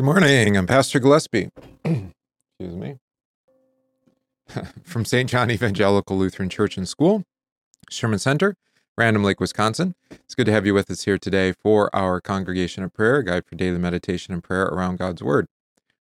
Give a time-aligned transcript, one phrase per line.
[0.00, 0.56] Good morning.
[0.56, 1.50] I'm Pastor Gillespie.
[1.84, 2.10] Excuse
[2.58, 2.96] me.
[4.82, 5.28] From St.
[5.28, 7.22] John Evangelical Lutheran Church and School,
[7.90, 8.56] Sherman Center,
[8.96, 9.94] Random Lake, Wisconsin.
[10.10, 13.44] It's good to have you with us here today for our Congregation of Prayer, guide
[13.44, 15.44] for daily meditation and prayer around God's Word.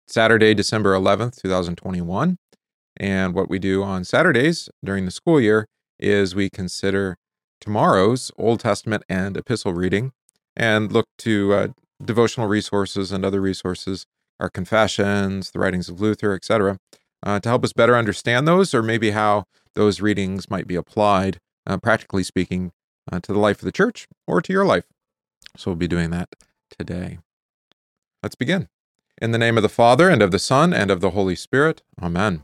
[0.06, 2.38] Saturday, December 11th, 2021.
[2.98, 5.66] And what we do on Saturdays during the school year
[6.00, 7.18] is we consider
[7.60, 10.12] tomorrow's Old Testament and epistle reading
[10.56, 11.68] and look to uh,
[12.04, 14.06] devotional resources and other resources,
[14.40, 16.78] our confessions, the writings of Luther, etc.,
[17.24, 21.40] uh, to help us better understand those or maybe how those readings might be applied,
[21.66, 22.72] uh, practically speaking,
[23.12, 24.86] uh, to the life of the church or to your life.
[25.56, 26.30] So we'll be doing that
[26.78, 27.20] today.
[28.22, 28.68] Let's begin.
[29.20, 31.82] In the name of the Father, and of the Son, and of the Holy Spirit.
[32.02, 32.44] Amen.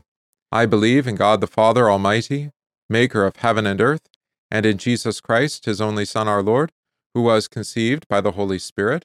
[0.50, 2.50] I believe in God the Father Almighty,
[2.88, 4.08] maker of heaven and earth,
[4.50, 6.72] and in Jesus Christ, his only Son, our Lord,
[7.12, 9.04] who was conceived by the Holy Spirit,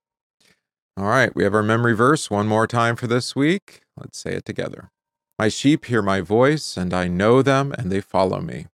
[0.97, 3.81] All right, we have our memory verse one more time for this week.
[3.97, 4.91] Let's say it together.
[5.39, 8.67] My sheep hear my voice, and I know them, and they follow me.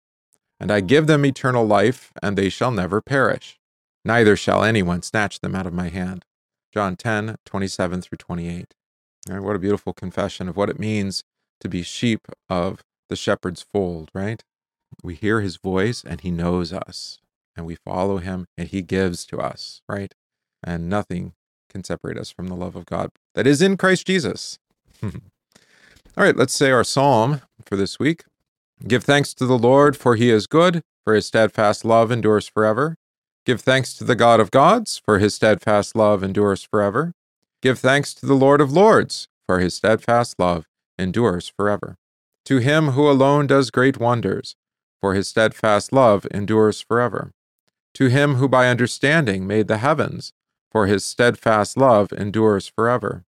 [0.60, 3.58] And I give them eternal life, and they shall never perish.
[4.04, 6.24] Neither shall anyone snatch them out of my hand.
[6.72, 8.74] John 10, 27 through 28.
[9.28, 11.24] All right, what a beautiful confession of what it means
[11.60, 14.42] to be sheep of the shepherd's fold, right?
[15.02, 17.18] We hear his voice and he knows us,
[17.56, 20.14] and we follow him and he gives to us, right?
[20.62, 21.32] And nothing
[21.74, 24.60] can separate us from the love of God that is in Christ Jesus.
[25.00, 25.18] Hmm.
[26.16, 28.24] All right, let's say our psalm for this week.
[28.86, 32.96] Give thanks to the Lord, for he is good, for his steadfast love endures forever.
[33.44, 37.12] Give thanks to the God of gods, for his steadfast love endures forever.
[37.60, 41.96] Give thanks to the Lord of lords, for his steadfast love endures forever.
[42.44, 44.54] To him who alone does great wonders,
[45.00, 47.32] for his steadfast love endures forever.
[47.94, 50.32] To him who by understanding made the heavens,
[50.74, 53.24] for his steadfast love endures forever.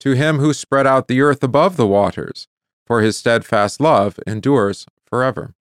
[0.00, 2.46] To him who spread out the earth above the waters,
[2.86, 5.54] for his steadfast love endures forever.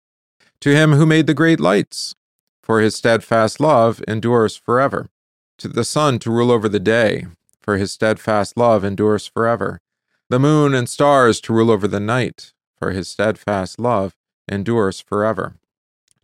[0.62, 2.16] To him who made the great lights,
[2.60, 5.10] for his steadfast love endures forever.
[5.58, 7.28] To the sun to rule over the day,
[7.60, 9.80] for his steadfast love endures forever.
[10.28, 14.16] The moon and stars to rule over the night, for his steadfast love
[14.50, 15.54] endures forever.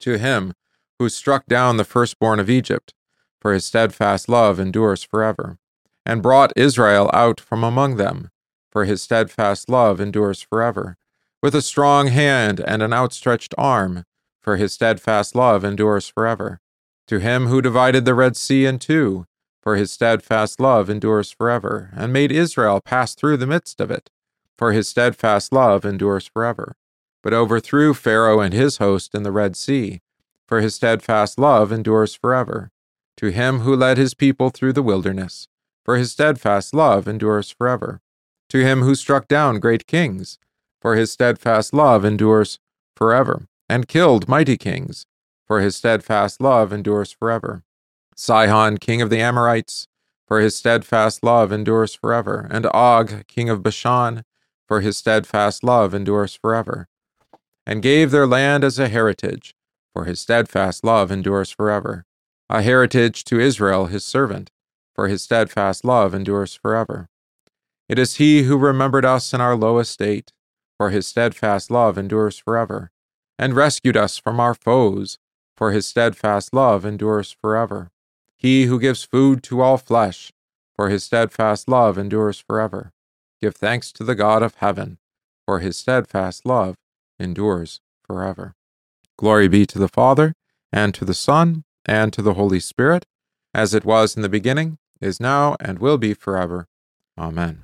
[0.01, 0.55] To him
[0.99, 2.95] who struck down the firstborn of Egypt,
[3.45, 5.59] for his steadfast love endures forever,
[6.07, 8.31] and brought Israel out from among them,
[8.73, 10.97] for his steadfast love endures forever,
[11.43, 14.05] with a strong hand and an outstretched arm,
[14.41, 16.59] for his steadfast love endures forever.
[17.09, 19.27] To him who divided the Red Sea in two,
[19.61, 24.09] for his steadfast love endures forever, and made Israel pass through the midst of it,
[24.57, 26.77] for his steadfast love endures forever,
[27.23, 30.01] but overthrew Pharaoh and his host in the Red Sea,
[30.47, 32.71] for his steadfast love endures forever.
[33.19, 35.49] To him who led his people through the wilderness,
[35.85, 38.01] for his steadfast love endures forever.
[38.51, 40.39] To him who struck down great kings,
[40.81, 42.59] for his steadfast love endures
[42.97, 45.07] forever and killed mighty kings,
[45.47, 47.63] for his steadfast love endures forever.
[48.17, 49.89] Sihon, king of the Amorites,
[50.27, 54.25] for his steadfast love endures forever, and Og, king of Bashan,
[54.67, 56.89] for his steadfast love endures forever.
[57.67, 59.55] And gave their land as a heritage,
[59.93, 62.05] for his steadfast love endures forever.
[62.49, 64.51] A heritage to Israel his servant,
[64.95, 67.09] for his steadfast love endures forever.
[67.89, 70.33] It is he who remembered us in our low estate,
[70.77, 72.91] for his steadfast love endures forever
[73.39, 75.19] and rescued us from our foes,
[75.57, 77.91] for his steadfast love endures forever.
[78.37, 80.33] He who gives food to all flesh,
[80.75, 82.93] for his steadfast love endures forever.
[83.41, 84.99] Give thanks to the God of heaven,
[85.47, 86.77] for his steadfast love
[87.19, 88.55] endures forever.
[89.17, 90.35] Glory be to the Father,
[90.73, 93.05] and to the Son, and to the Holy Spirit,
[93.53, 96.67] as it was in the beginning, is now, and will be forever.
[97.19, 97.63] Amen.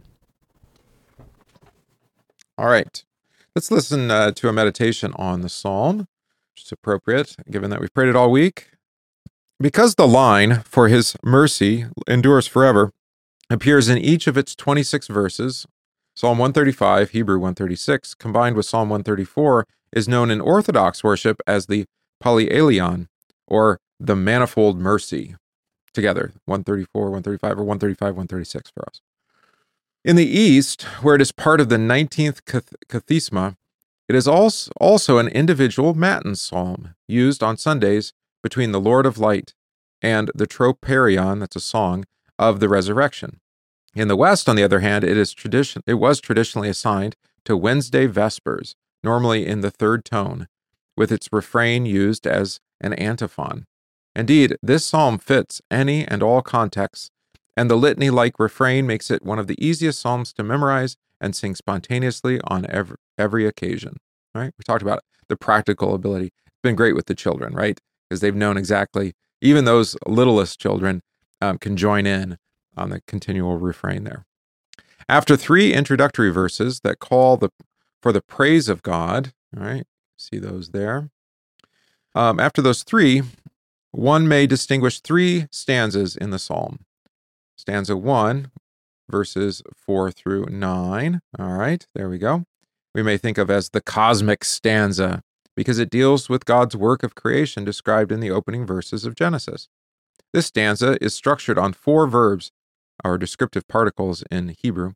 [2.57, 3.03] All right.
[3.57, 6.07] Let's listen uh, to a meditation on the psalm,
[6.55, 8.71] which is appropriate given that we've prayed it all week.
[9.61, 12.93] Because the line, for his mercy endures forever,
[13.51, 15.67] appears in each of its 26 verses,
[16.15, 21.87] Psalm 135, Hebrew 136, combined with Psalm 134, is known in Orthodox worship as the
[22.23, 23.07] Polyeleos,
[23.47, 25.37] or the manifold mercy,
[25.93, 29.01] together, 134, 135, or 135, 136 for us.
[30.05, 32.41] In the East, where it is part of the 19th
[32.89, 33.57] Kathisma,
[34.09, 38.13] it is also an individual Matin psalm used on Sundays
[38.43, 39.55] between the Lord of Light
[40.01, 42.07] and the Troparion, that's a song,
[42.39, 43.41] of the resurrection.
[43.95, 47.57] In the West, on the other hand, it is tradition it was traditionally assigned to
[47.57, 48.75] Wednesday Vespers,
[49.05, 50.49] normally in the third tone,
[50.97, 53.67] with its refrain used as an antiphon.
[54.17, 57.11] Indeed, this psalm fits any and all contexts,
[57.57, 61.37] and the litany like refrain makes it one of the easiest psalms to memorize and
[61.37, 63.97] sing spontaneously on every, every occasion.
[64.35, 64.53] Right?
[64.59, 66.27] We talked about the practical ability.
[66.47, 67.81] It's been great with the children, right?
[68.09, 71.03] Because they've known exactly, even those littlest children
[71.41, 72.37] um, can join in
[72.77, 74.25] on the continual refrain there.
[75.09, 77.51] After three introductory verses that call the,
[78.01, 79.85] for the praise of God, all right,
[80.17, 81.11] see those there.
[82.15, 83.23] Um, after those three,
[83.93, 86.81] one may distinguish three stanzas in the psalm.
[87.57, 88.51] Stanza one,
[89.11, 91.21] verses four through nine.
[91.39, 92.45] All right, there we go.
[92.95, 95.23] We may think of as the cosmic stanza
[95.57, 99.69] because it deals with God's work of creation described in the opening verses of Genesis.
[100.33, 102.53] This stanza is structured on four verbs,
[103.05, 104.93] our descriptive particles in Hebrew.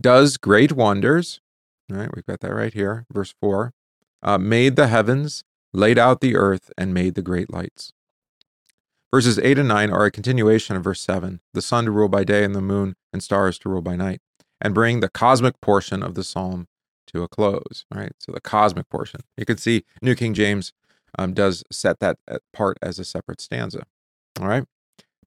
[0.00, 1.40] Does great wonders,
[1.90, 3.72] all right, we've got that right here, verse 4.
[4.22, 7.92] Uh, made the heavens, laid out the earth, and made the great lights.
[9.16, 12.22] Verses 8 and 9 are a continuation of verse 7 the sun to rule by
[12.22, 14.20] day and the moon and stars to rule by night,
[14.60, 16.66] and bring the cosmic portion of the psalm
[17.06, 17.86] to a close.
[17.90, 19.22] Right, so the cosmic portion.
[19.38, 20.74] You can see New King James
[21.18, 23.84] um, does set that uh, part as a separate stanza.
[24.38, 24.64] All right,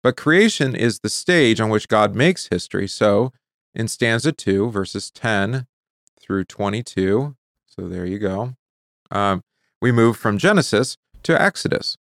[0.03, 2.87] but creation is the stage on which God makes history.
[2.87, 3.33] So
[3.73, 5.65] in stanza 2, verses 10
[6.21, 7.35] through 22,
[7.65, 8.53] so there you go,
[9.09, 9.41] um,
[9.81, 11.97] we move from Genesis to Exodus.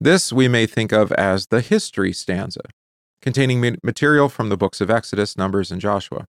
[0.00, 2.60] This we may think of as the history stanza,
[3.22, 6.26] containing material from the books of Exodus, Numbers, and Joshua.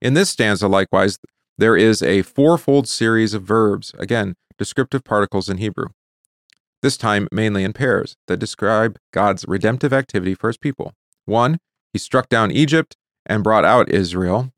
[0.00, 1.18] In this stanza, likewise,
[1.56, 5.86] there is a fourfold series of verbs, again, descriptive particles in Hebrew,
[6.82, 10.92] this time mainly in pairs, that describe God's redemptive activity for his people.
[11.24, 11.58] One,
[11.92, 14.52] he struck down Egypt and brought out Israel.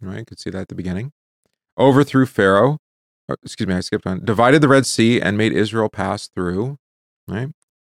[0.00, 1.12] Right, you can see that at the beginning.
[1.78, 2.78] Overthrew Pharaoh,
[3.42, 4.24] excuse me, I skipped on.
[4.24, 6.76] Divided the Red Sea and made Israel pass through.
[7.26, 7.48] Right.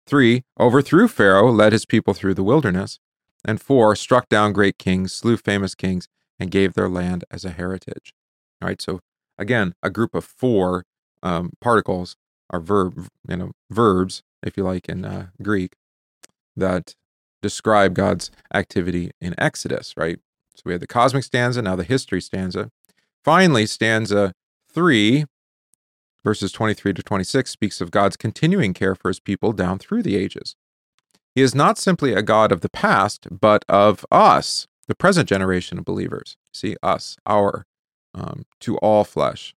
[0.07, 3.00] Three, overthrew Pharaoh, led his people through the wilderness.
[3.44, 6.07] And four, struck down great kings, slew famous kings,
[6.39, 8.13] and gave their land as a heritage.
[8.62, 8.81] All right.
[8.81, 9.00] So
[9.38, 10.86] again, a group of four
[11.24, 12.15] um, particles
[12.50, 15.74] are verb, you know, verbs, if you like, in uh, Greek,
[16.56, 16.95] that
[17.42, 19.95] describe God's activity in Exodus.
[19.98, 20.19] Right.
[20.56, 22.69] So we had the cosmic stanza, now the history stanza.
[23.24, 24.33] Finally, stanza
[24.71, 25.25] three,
[26.23, 30.15] verses 23 to 26, speaks of God's continuing care for his people down through the
[30.15, 30.56] ages.
[31.33, 35.77] He is not simply a God of the past, but of us, the present generation
[35.77, 36.38] of believers.
[36.53, 37.65] See, us, our
[38.13, 39.56] um, to all flesh.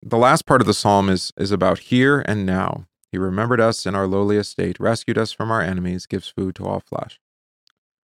[0.00, 2.86] The last part of the psalm is, is about here and now.
[3.10, 6.64] He remembered us in our lowly estate, rescued us from our enemies, gives food to
[6.64, 7.20] all flesh.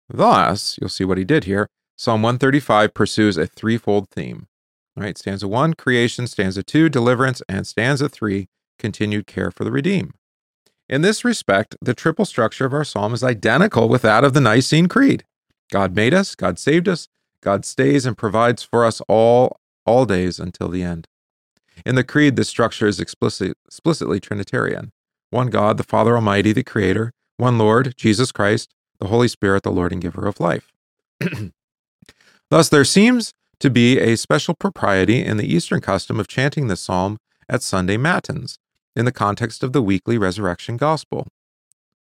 [0.09, 1.69] Thus, you'll see what he did here.
[1.97, 4.47] Psalm 135 pursues a threefold theme.
[4.97, 8.49] All right, stanza 1, creation, stanza 2, deliverance, and stanza 3,
[8.79, 10.15] continued care for the redeemed.
[10.89, 14.41] In this respect, the triple structure of our psalm is identical with that of the
[14.41, 15.25] Nicene Creed.
[15.71, 17.07] God made us, God saved us,
[17.43, 21.07] God stays and provides for us all all days until the end.
[21.87, 24.93] In the Creed, this structure is explicit, explicitly Trinitarian.
[25.31, 29.71] One God, the Father Almighty, the Creator, one Lord, Jesus Christ, the Holy Spirit, the
[29.71, 30.73] Lord and Giver of life.
[32.51, 36.81] Thus, there seems to be a special propriety in the Eastern custom of chanting this
[36.81, 38.59] psalm at Sunday Matins,
[38.97, 41.29] in the context of the weekly resurrection gospel.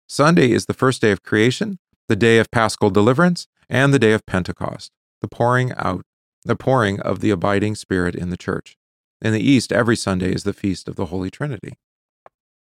[0.06, 4.12] Sunday is the first day of creation, the day of paschal deliverance, and the day
[4.12, 6.04] of Pentecost the pouring out,
[6.44, 8.76] the pouring of the abiding Spirit in the church.
[9.20, 11.78] In the East, every Sunday is the feast of the Holy Trinity.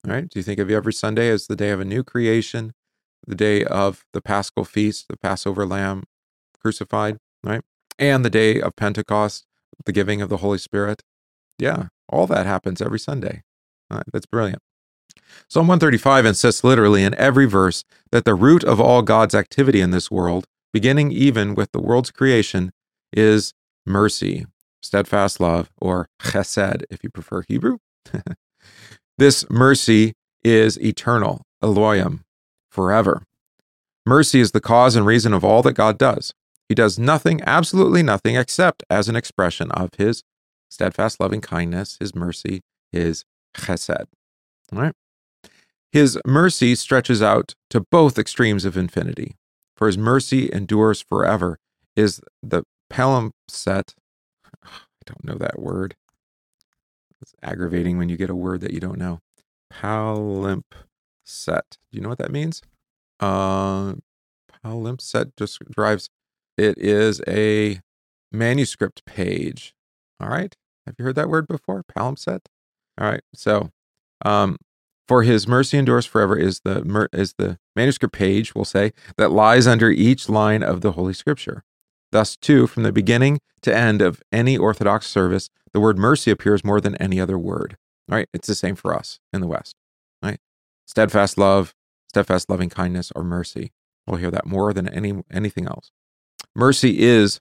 [0.06, 0.28] All right?
[0.28, 2.74] Do you think of every Sunday as the day of a new creation,
[3.26, 6.04] the day of the Paschal feast, the Passover lamb
[6.60, 7.62] crucified, right?
[8.00, 9.46] And the day of Pentecost,
[9.86, 11.04] the giving of the Holy Spirit?
[11.60, 13.44] Yeah, all that happens every Sunday.
[14.12, 14.62] That's brilliant.
[15.48, 19.92] Psalm 135 insists literally in every verse that the root of all God's activity in
[19.92, 22.72] this world beginning even with the world's creation,
[23.12, 23.54] is
[23.86, 24.46] mercy,
[24.82, 27.78] steadfast love, or chesed, if you prefer Hebrew.
[29.18, 30.14] this mercy
[30.44, 32.22] is eternal, le'olam,
[32.70, 33.24] forever.
[34.06, 36.34] Mercy is the cause and reason of all that God does.
[36.70, 40.24] He does nothing, absolutely nothing, except as an expression of his
[40.70, 42.62] steadfast loving kindness, his mercy,
[42.92, 43.26] his
[43.58, 44.06] chesed.
[44.72, 44.94] All right?
[45.92, 49.36] His mercy stretches out to both extremes of infinity
[49.80, 51.58] for his mercy endures forever,
[51.96, 53.94] is the palimpsest.
[54.66, 55.96] I don't know that word.
[57.22, 59.22] It's aggravating when you get a word that you don't know.
[59.72, 60.64] Palimpsest.
[61.24, 62.62] Do you know what that means?
[63.22, 63.94] Uh,
[64.66, 66.10] palimpsest just drives.
[66.60, 67.80] It is a
[68.34, 69.74] manuscript page.
[70.20, 70.54] All right.
[70.86, 71.84] Have you heard that word before?
[71.84, 72.48] Palimpsest.
[73.00, 73.22] All right.
[73.34, 73.72] So,
[74.26, 74.58] um,
[75.08, 79.68] for his mercy endures forever is the is the manuscript page, we'll say, that lies
[79.68, 81.64] under each line of the Holy Scripture.
[82.12, 86.66] Thus, too, from the beginning to end of any Orthodox service, the word mercy appears
[86.66, 87.78] more than any other word.
[88.12, 88.28] All right?
[88.34, 89.78] It's the same for us in the West.
[90.22, 90.40] Right?
[90.86, 91.74] Steadfast love,
[92.10, 93.72] steadfast loving kindness, or mercy.
[94.06, 95.92] We'll hear that more than any anything else.
[96.56, 97.40] Mercy is,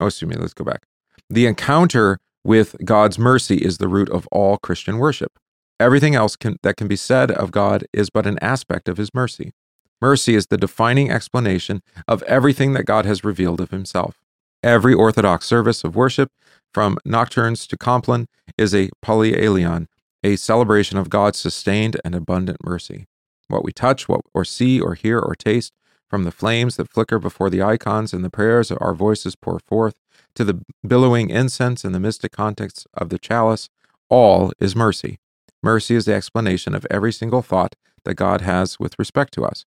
[0.00, 0.82] oh, excuse me, let's go back.
[1.28, 5.38] The encounter with God's mercy is the root of all Christian worship.
[5.78, 9.14] Everything else can, that can be said of God is but an aspect of his
[9.14, 9.52] mercy.
[10.00, 14.18] Mercy is the defining explanation of everything that God has revealed of himself.
[14.62, 16.30] Every Orthodox service of worship,
[16.72, 18.26] from nocturns to Compline,
[18.58, 19.86] is a polyeleos,
[20.22, 23.06] a celebration of God's sustained and abundant mercy.
[23.48, 25.72] What we touch, what or see or hear or taste,
[26.10, 29.94] from the flames that flicker before the icons and the prayers our voices pour forth,
[30.34, 33.68] to the billowing incense and the mystic context of the chalice,
[34.08, 35.18] all is mercy.
[35.62, 39.64] Mercy is the explanation of every single thought that God has with respect to us.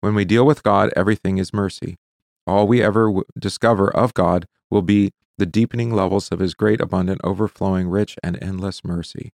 [0.00, 1.96] When we deal with God, everything is mercy.
[2.46, 6.80] All we ever w- discover of God will be the deepening levels of His great,
[6.80, 9.32] abundant, overflowing, rich, and endless mercy.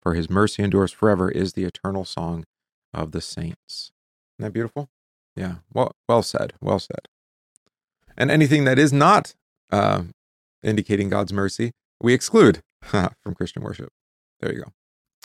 [0.00, 2.44] For His mercy endures forever is the eternal song
[2.92, 3.90] of the saints.
[4.38, 4.90] Isn't that beautiful?
[5.36, 5.56] Yeah.
[5.72, 6.54] Well, well said.
[6.60, 7.08] Well said.
[8.16, 9.34] And anything that is not
[9.70, 10.04] uh,
[10.62, 13.90] indicating God's mercy, we exclude from Christian worship.
[14.40, 14.72] There you go.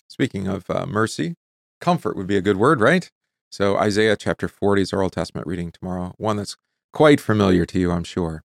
[0.07, 1.35] Speaking of uh, mercy,
[1.81, 3.09] comfort would be a good word, right?
[3.49, 6.57] So, Isaiah chapter 40 is our Old Testament reading tomorrow, one that's
[6.91, 8.43] quite familiar to you, I'm sure.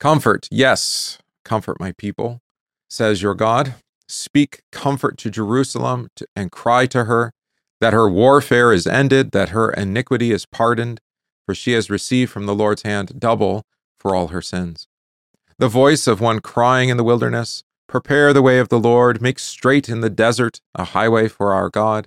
[0.00, 2.40] Comfort, yes, comfort my people,
[2.88, 3.74] says your God.
[4.08, 7.32] Speak comfort to Jerusalem and cry to her
[7.82, 11.00] that her warfare is ended, that her iniquity is pardoned,
[11.44, 13.66] for she has received from the Lord's hand double
[13.98, 14.86] for all her sins.
[15.58, 19.40] The voice of one crying in the wilderness, Prepare the way of the Lord, make
[19.40, 22.06] straight in the desert a highway for our God.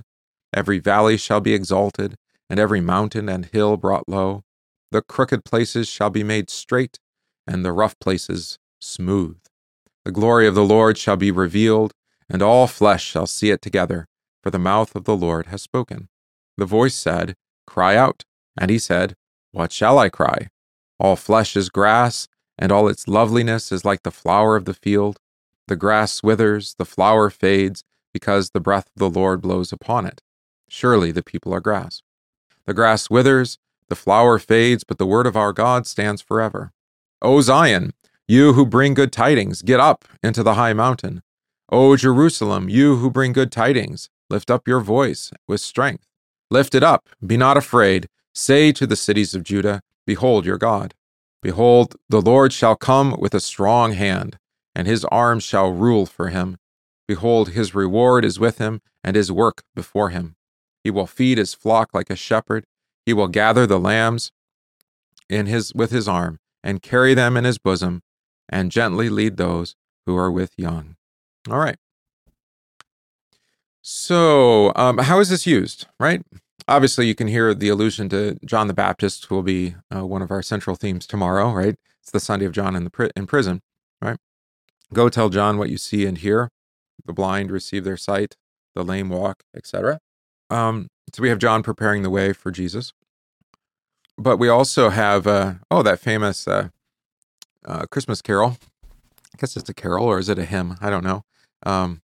[0.53, 2.15] Every valley shall be exalted,
[2.49, 4.43] and every mountain and hill brought low.
[4.91, 6.99] The crooked places shall be made straight,
[7.45, 9.39] and the rough places smooth.
[10.05, 11.91] The glory of the Lord shall be revealed,
[12.29, 14.07] and all flesh shall see it together,
[14.45, 16.07] for the mouth of the Lord has spoken.
[16.55, 17.35] The voice said,
[17.65, 18.25] Cry out.
[18.55, 19.15] And he said,
[19.51, 20.49] What shall I cry?
[20.99, 25.17] All flesh is grass, and all its loveliness is like the flower of the field.
[25.67, 27.83] The grass withers, the flower fades,
[28.13, 30.21] because the breath of the Lord blows upon it.
[30.69, 32.03] Surely the people are grass.
[32.67, 33.57] The grass withers,
[33.89, 36.71] the flower fades, but the word of our God stands forever.
[37.19, 37.93] O Zion,
[38.27, 41.23] you who bring good tidings, get up into the high mountain.
[41.71, 46.05] O Jerusalem, you who bring good tidings, lift up your voice with strength.
[46.51, 48.07] Lift it up, be not afraid.
[48.33, 50.93] Say to the cities of Judah, Behold your God.
[51.41, 54.37] Behold, the Lord shall come with a strong hand,
[54.75, 56.57] and his arm shall rule for him.
[57.07, 60.35] Behold, his reward is with him, and his work before him.
[60.83, 62.65] He will feed his flock like a shepherd.
[63.05, 64.31] He will gather the lambs
[65.29, 68.01] in his with his arm and carry them in his bosom
[68.49, 70.95] and gently lead those who are with young.
[71.49, 71.77] All right.
[73.87, 76.23] So, um, how is this used, right?
[76.67, 80.31] Obviously, you can hear the allusion to John the Baptist, will be uh, one of
[80.31, 81.75] our central themes tomorrow, right?
[82.01, 83.61] It's the Sunday of John in the pri- in prison,
[84.01, 84.17] right?
[84.91, 86.49] Go tell John what you see and hear.
[87.05, 88.37] The blind receive their sight,
[88.73, 89.99] the lame walk, etc.
[90.49, 92.91] Um, so we have John preparing the way for Jesus.
[94.17, 96.69] But we also have, uh, oh, that famous uh,
[97.63, 98.57] uh, Christmas carol.
[99.31, 100.75] I guess it's a carol or is it a hymn?
[100.81, 101.23] I don't know.
[101.61, 102.01] Um,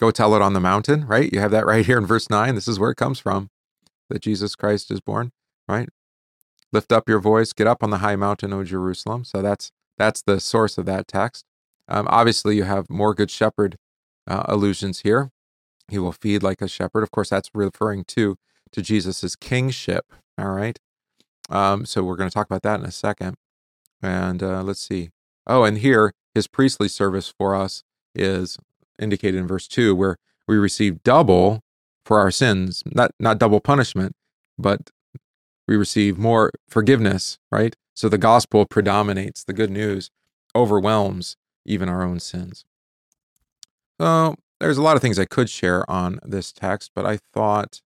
[0.00, 1.32] Go tell it on the mountain, right?
[1.32, 2.54] You have that right here in verse 9.
[2.54, 3.48] This is where it comes from
[4.10, 5.30] that Jesus Christ is born,
[5.68, 5.88] right?
[6.72, 9.24] Lift up your voice, get up on the high mountain, O Jerusalem.
[9.24, 11.44] So that's that's the source of that text.
[11.88, 13.76] Um, obviously, you have more good shepherd
[14.26, 15.30] uh, allusions here.
[15.88, 17.02] He will feed like a shepherd.
[17.02, 18.36] Of course, that's referring to
[18.72, 20.06] to Jesus's kingship.
[20.36, 20.78] All right.
[21.48, 23.36] Um, so we're going to talk about that in a second.
[24.02, 25.10] And uh, let's see.
[25.46, 27.84] Oh, and here his priestly service for us
[28.14, 28.58] is
[28.98, 31.60] indicated in verse two, where we receive double
[32.04, 34.14] for our sins, not not double punishment,
[34.58, 34.90] but
[35.66, 37.38] we receive more forgiveness.
[37.50, 37.76] Right.
[37.94, 39.44] So the gospel predominates.
[39.44, 40.10] The good news
[40.54, 42.64] overwhelms even our own sins.
[44.00, 47.80] So there's a lot of things I could share on this text, but I thought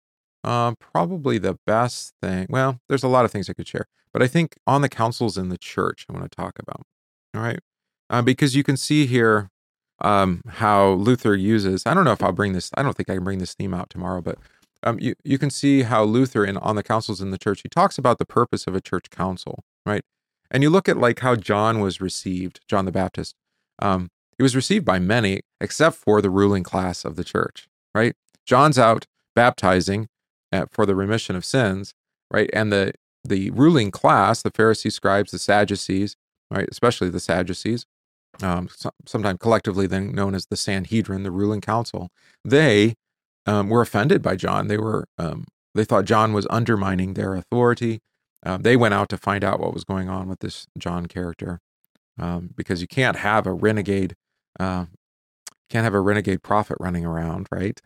[0.44, 4.22] uh, probably the best thing, well, there's a lot of things I could share, but
[4.22, 6.82] I think on the councils in the church, I want to talk about.
[7.34, 7.60] All right.
[8.10, 9.50] Uh, because you can see here
[10.00, 13.14] um, how Luther uses, I don't know if I'll bring this, I don't think I
[13.14, 14.38] can bring this theme out tomorrow, but
[14.82, 17.68] um, you, you can see how Luther in on the councils in the church, he
[17.68, 20.02] talks about the purpose of a church council, right?
[20.50, 23.34] And you look at like how John was received, John the Baptist.
[23.80, 28.14] Um, he was received by many, except for the ruling class of the church, right?
[28.46, 30.08] John's out baptizing
[30.52, 31.92] uh, for the remission of sins,
[32.30, 32.48] right?
[32.52, 32.92] And the
[33.24, 36.16] the ruling class, the Pharisees, scribes, the Sadducees,
[36.50, 37.84] right, especially the Sadducees,
[38.42, 42.11] um, so, sometimes collectively then known as the Sanhedrin, the ruling council,
[42.45, 42.95] they
[43.47, 44.68] um, were offended by John.
[44.68, 48.00] They were um, they thought John was undermining their authority.
[48.45, 51.61] Uh, they went out to find out what was going on with this John character,
[52.18, 54.14] um, because you can't have a renegade,
[54.61, 54.87] uh,
[55.68, 57.80] can't have a renegade prophet running around, right?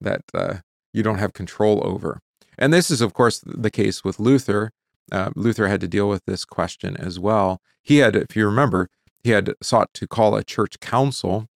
[0.00, 0.58] That uh,
[0.92, 2.20] you don't have control over.
[2.58, 4.72] And this is, of course, the case with Luther.
[5.12, 7.60] Uh, Luther had to deal with this question as well.
[7.82, 8.88] He had, if you remember,
[9.22, 11.48] he had sought to call a church council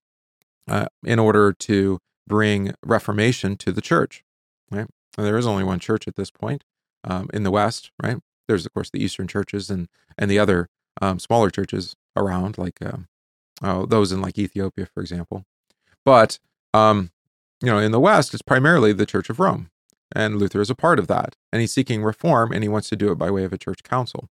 [0.68, 4.24] uh, in order to bring reformation to the church.
[4.70, 4.86] Right?
[5.16, 6.64] And there is only one church at this point
[7.04, 8.18] um, in the West, right?
[8.48, 9.88] There's of course the Eastern churches and
[10.18, 10.68] and the other
[11.00, 15.44] um, smaller churches around, like uh, those in like Ethiopia, for example.
[16.04, 16.38] But
[16.74, 17.10] um,
[17.62, 19.70] you know, in the West, it's primarily the Church of Rome,
[20.14, 21.36] and Luther is a part of that.
[21.52, 23.82] And he's seeking reform, and he wants to do it by way of a church
[23.82, 24.28] council.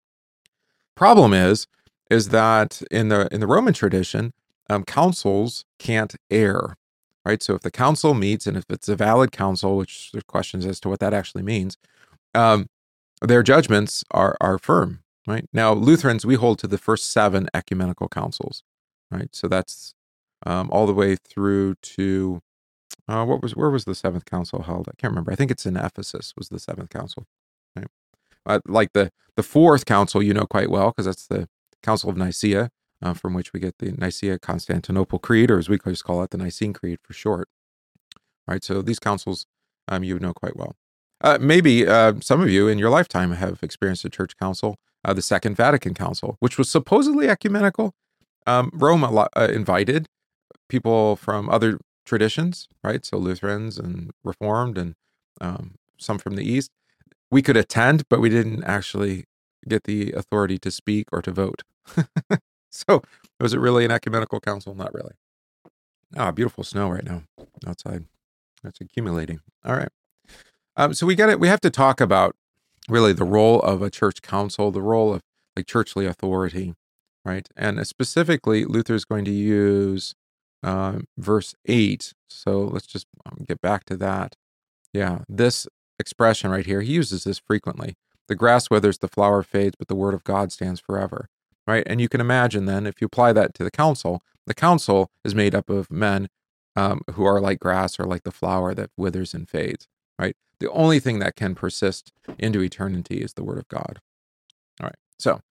[0.96, 1.66] Problem is,
[2.10, 4.32] is that in the in the Roman tradition,
[4.68, 6.76] um, councils can't err,
[7.24, 7.42] right?
[7.42, 10.80] So if the council meets, and if it's a valid council, which there's questions as
[10.80, 11.78] to what that actually means,
[12.34, 12.66] um,
[13.22, 15.46] their judgments are are firm, right?
[15.52, 18.62] Now Lutherans we hold to the first seven ecumenical councils,
[19.10, 19.28] right?
[19.32, 19.94] So that's
[20.46, 22.40] um, all the way through to
[23.08, 24.88] uh, what was where was the seventh council held?
[24.88, 25.32] I can't remember.
[25.32, 26.34] I think it's in Ephesus.
[26.36, 27.26] Was the seventh council?
[27.76, 27.88] Right?
[28.46, 31.48] Uh, like the the fourth council, you know quite well because that's the
[31.82, 32.70] Council of Nicaea,
[33.02, 36.30] uh, from which we get the Nicaea Constantinople Creed, or as we just call it,
[36.30, 37.48] the Nicene Creed for short.
[38.48, 39.46] All right, so these councils
[39.88, 40.76] um, you know quite well.
[41.22, 45.12] Uh, maybe uh, some of you in your lifetime have experienced a church council, uh,
[45.12, 47.92] the Second Vatican Council, which was supposedly ecumenical.
[48.46, 50.06] Um, Rome uh, invited
[50.68, 53.04] people from other traditions, right?
[53.04, 54.94] So Lutherans and Reformed and
[55.40, 56.70] um, some from the East.
[57.30, 59.24] We could attend, but we didn't actually
[59.68, 61.62] get the authority to speak or to vote.
[62.70, 63.02] so
[63.40, 64.74] was it really an ecumenical council?
[64.74, 65.12] Not really.
[66.16, 67.22] Ah, beautiful snow right now
[67.66, 68.04] outside.
[68.62, 69.40] That's accumulating.
[69.64, 69.90] All right.
[70.76, 71.40] Um, so we got it.
[71.40, 72.34] We have to talk about
[72.88, 75.20] really the role of a church council, the role of
[75.56, 76.74] like churchly authority,
[77.24, 77.48] right?
[77.56, 80.14] And specifically, Luther is going to use
[80.62, 82.12] uh, verse 8.
[82.28, 84.34] So let's just um, get back to that.
[84.92, 85.66] Yeah, this
[85.98, 87.94] expression right here, he uses this frequently.
[88.28, 91.28] The grass withers, the flower fades, but the word of God stands forever.
[91.70, 91.84] Right?
[91.86, 95.36] And you can imagine then, if you apply that to the council, the council is
[95.36, 96.28] made up of men
[96.74, 99.86] um, who are like grass or like the flower that withers and fades.
[100.18, 100.36] Right?
[100.58, 104.00] The only thing that can persist into eternity is the word of God.
[104.80, 104.96] All right.
[105.16, 105.42] So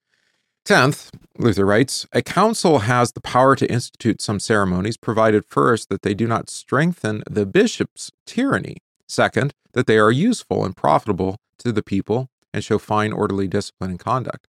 [0.66, 6.02] 10th, Luther writes, a council has the power to institute some ceremonies, provided first that
[6.02, 8.78] they do not strengthen the bishop's tyranny,
[9.08, 13.92] second, that they are useful and profitable to the people and show fine orderly discipline
[13.92, 14.49] and conduct.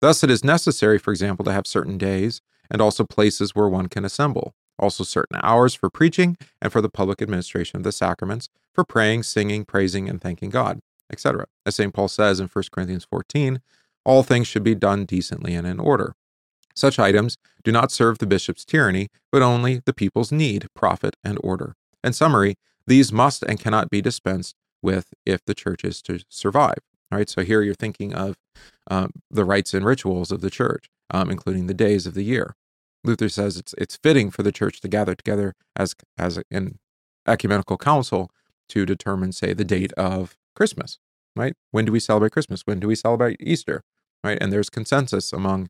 [0.00, 3.88] Thus, it is necessary, for example, to have certain days and also places where one
[3.88, 8.48] can assemble, also certain hours for preaching and for the public administration of the sacraments,
[8.72, 10.80] for praying, singing, praising, and thanking God,
[11.10, 11.46] etc.
[11.66, 11.92] As St.
[11.92, 13.60] Paul says in 1 Corinthians 14,
[14.04, 16.14] all things should be done decently and in order.
[16.74, 21.38] Such items do not serve the bishop's tyranny, but only the people's need, profit, and
[21.42, 21.74] order.
[22.04, 22.54] In summary,
[22.86, 26.78] these must and cannot be dispensed with if the church is to survive.
[27.10, 28.36] All right, so here you're thinking of
[28.90, 32.54] um, the rites and rituals of the church, um, including the days of the year.
[33.04, 36.78] Luther says it's it's fitting for the church to gather together as as an
[37.26, 38.30] ecumenical council
[38.70, 40.98] to determine, say, the date of Christmas.
[41.36, 41.54] Right?
[41.70, 42.62] When do we celebrate Christmas?
[42.64, 43.82] When do we celebrate Easter?
[44.24, 44.38] right?
[44.40, 45.68] And there's consensus among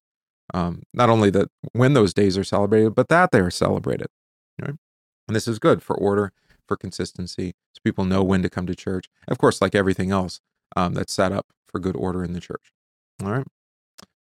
[0.55, 4.09] um, not only that when those days are celebrated, but that they are celebrated.
[4.61, 4.75] Right?
[5.27, 6.33] And this is good for order,
[6.67, 9.07] for consistency, so people know when to come to church.
[9.27, 10.41] Of course, like everything else,
[10.77, 12.73] um, that's set up for good order in the church.
[13.23, 13.47] All right.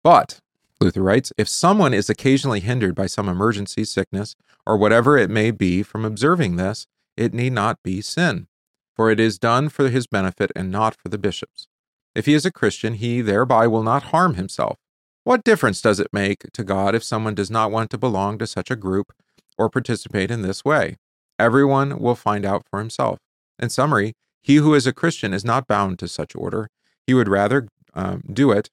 [0.02, 0.40] But
[0.80, 4.34] Luther writes, if someone is occasionally hindered by some emergency, sickness,
[4.66, 8.46] or whatever it may be from observing this, it need not be sin,
[8.94, 11.66] for it is done for his benefit and not for the bishop's.
[12.14, 14.78] If he is a Christian, he thereby will not harm himself.
[15.24, 18.46] What difference does it make to God if someone does not want to belong to
[18.46, 19.12] such a group
[19.58, 20.96] or participate in this way?
[21.38, 23.18] Everyone will find out for himself.
[23.58, 26.68] In summary, he who is a Christian is not bound to such order.
[27.06, 28.70] He would rather um, do it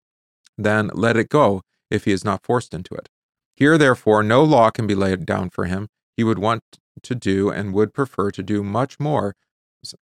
[0.58, 3.10] then let it go if he is not forced into it.
[3.56, 5.88] Here, therefore, no law can be laid down for him.
[6.18, 6.62] He would want
[7.02, 9.36] to do and would prefer to do much more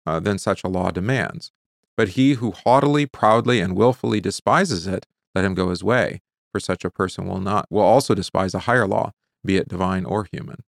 [0.06, 1.50] uh, than such a law demands.
[1.96, 6.20] But he who haughtily, proudly, and wilfully despises it, let him go his way.
[6.52, 9.12] For such a person will not will also despise a higher law,
[9.44, 10.64] be it divine or human.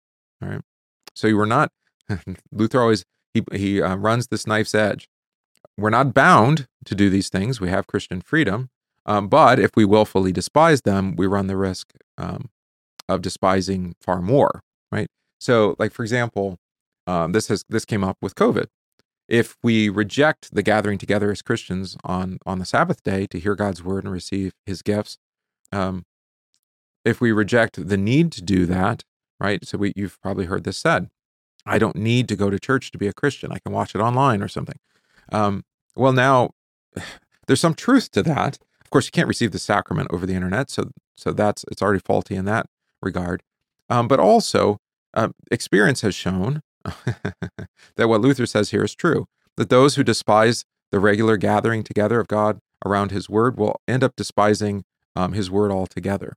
[0.42, 0.60] All right.
[1.14, 1.70] So you were not.
[2.52, 5.08] Luther always he he uh, runs this knife's edge.
[5.76, 7.60] We're not bound to do these things.
[7.60, 8.70] We have Christian freedom,
[9.08, 12.50] um, but if we willfully despise them, we run the risk um,
[13.08, 14.62] of despising far more.
[14.92, 15.08] Right.
[15.40, 16.58] So, like for example,
[17.06, 18.66] um, this has this came up with COVID
[19.28, 23.54] if we reject the gathering together as Christians on on the Sabbath day to hear
[23.54, 25.18] God's word and receive His gifts,
[25.70, 26.06] um,
[27.04, 29.04] if we reject the need to do that,
[29.38, 29.64] right?
[29.66, 31.10] So we, you've probably heard this said.
[31.66, 33.52] I don't need to go to church to be a Christian.
[33.52, 34.78] I can watch it online or something.
[35.30, 36.50] Um, well, now
[37.46, 38.58] there's some truth to that.
[38.88, 42.01] Of course, you can't receive the sacrament over the internet, so so that's it's already
[42.01, 42.64] faulty in that
[43.03, 43.42] regard.
[43.90, 44.79] Um, but also,
[45.12, 49.27] uh, experience has shown that what Luther says here is true
[49.59, 54.03] that those who despise the regular gathering together of God around his word will end
[54.03, 56.33] up despising um, his word altogether.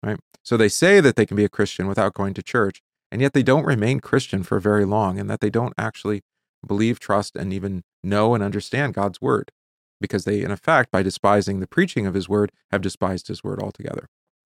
[0.00, 0.20] Right?
[0.44, 3.32] So they say that they can be a Christian without going to church, and yet
[3.32, 6.22] they don't remain Christian for very long, and that they don't actually
[6.64, 9.50] believe, trust, and even know and understand God's word,
[10.00, 13.60] because they, in effect, by despising the preaching of his word, have despised his word
[13.62, 14.08] altogether.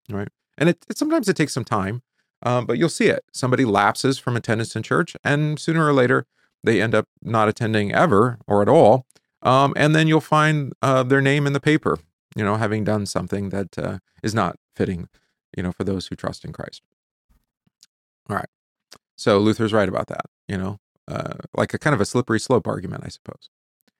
[0.09, 0.29] Right?
[0.57, 2.01] And it, it sometimes it takes some time
[2.45, 3.25] um, but you'll see it.
[3.33, 6.27] Somebody lapses from attendance in church, and sooner or later,
[6.63, 9.05] they end up not attending ever or at all.
[9.41, 11.99] Um, and then you'll find uh, their name in the paper,
[12.35, 15.07] you know, having done something that uh, is not fitting,
[15.55, 16.81] you know, for those who trust in Christ.
[18.29, 18.49] All right.
[19.15, 22.67] So Luther's right about that, you know, uh, like a kind of a slippery slope
[22.67, 23.49] argument, I suppose.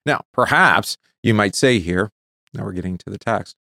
[0.05, 2.11] Now, perhaps you might say here,
[2.53, 3.55] now we're getting to the text,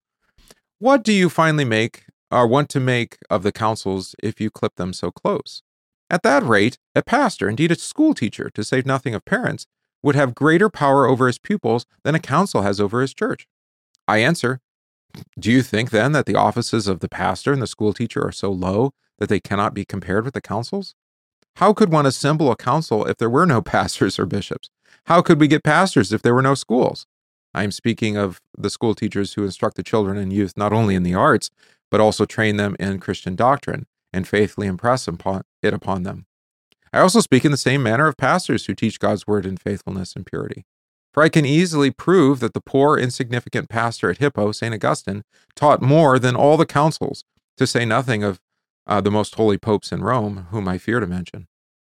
[0.79, 4.76] what do you finally make or want to make of the councils if you clip
[4.76, 5.62] them so close.
[6.09, 9.66] At that rate, a pastor, indeed a school teacher, to say nothing of parents,
[10.03, 13.46] would have greater power over his pupils than a council has over his church.
[14.09, 14.61] I answer,
[15.38, 18.33] Do you think then that the offices of the pastor and the school teacher are
[18.33, 20.94] so low that they cannot be compared with the councils?
[21.57, 24.70] How could one assemble a council if there were no pastors or bishops?
[25.07, 27.07] How could we get pastors if there were no schools?
[27.53, 30.94] I am speaking of the school teachers who instruct the children and youth not only
[30.94, 31.50] in the arts,
[31.90, 36.26] but also train them in Christian doctrine and faithfully impress it upon them.
[36.92, 40.14] I also speak in the same manner of pastors who teach God's word in faithfulness
[40.14, 40.64] and purity.
[41.12, 44.74] For I can easily prove that the poor, insignificant pastor at Hippo, St.
[44.74, 45.22] Augustine,
[45.57, 47.24] taught more than all the councils,
[47.57, 48.40] to say nothing of
[48.87, 51.46] uh, the most holy popes in Rome, whom I fear to mention.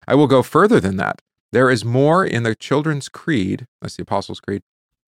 [0.08, 1.22] I will go further than that.
[1.56, 4.62] There is more in the children's creed, that's the Apostles' Creed,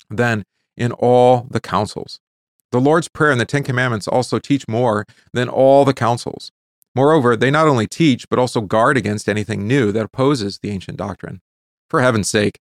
[0.10, 0.44] than
[0.76, 2.20] in all the councils.
[2.74, 6.52] The Lord's Prayer and the Ten Commandments also teach more than all the councils.
[6.94, 10.98] Moreover, they not only teach, but also guard against anything new that opposes the ancient
[10.98, 11.40] doctrine.
[11.90, 12.60] For heaven's sake,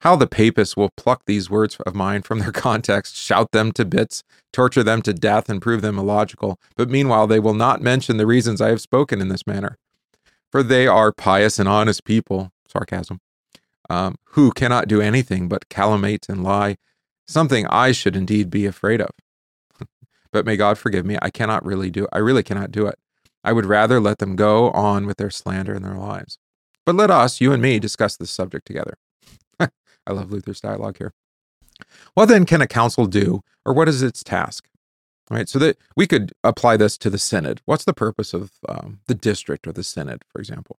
[0.00, 3.86] how the papists will pluck these words of mine from their context, shout them to
[3.86, 8.18] bits, torture them to death, and prove them illogical, but meanwhile they will not mention
[8.18, 9.78] the reasons I have spoken in this manner.
[10.52, 13.20] For they are pious and honest people, sarcasm,
[13.88, 16.76] um, who cannot do anything but calumniate and lie,
[17.26, 19.10] something I should indeed be afraid of
[20.32, 21.16] but may God forgive me.
[21.22, 22.98] I cannot really do I really cannot do it.
[23.44, 26.38] I would rather let them go on with their slander and their lies.
[26.86, 28.96] But let us, you and me, discuss this subject together.
[29.60, 31.12] I love Luther's dialogue here.
[32.14, 34.66] What then can a council do, or what is its task?
[35.30, 37.62] All right, so that we could apply this to the synod.
[37.64, 40.78] What's the purpose of um, the district or the synod, for example?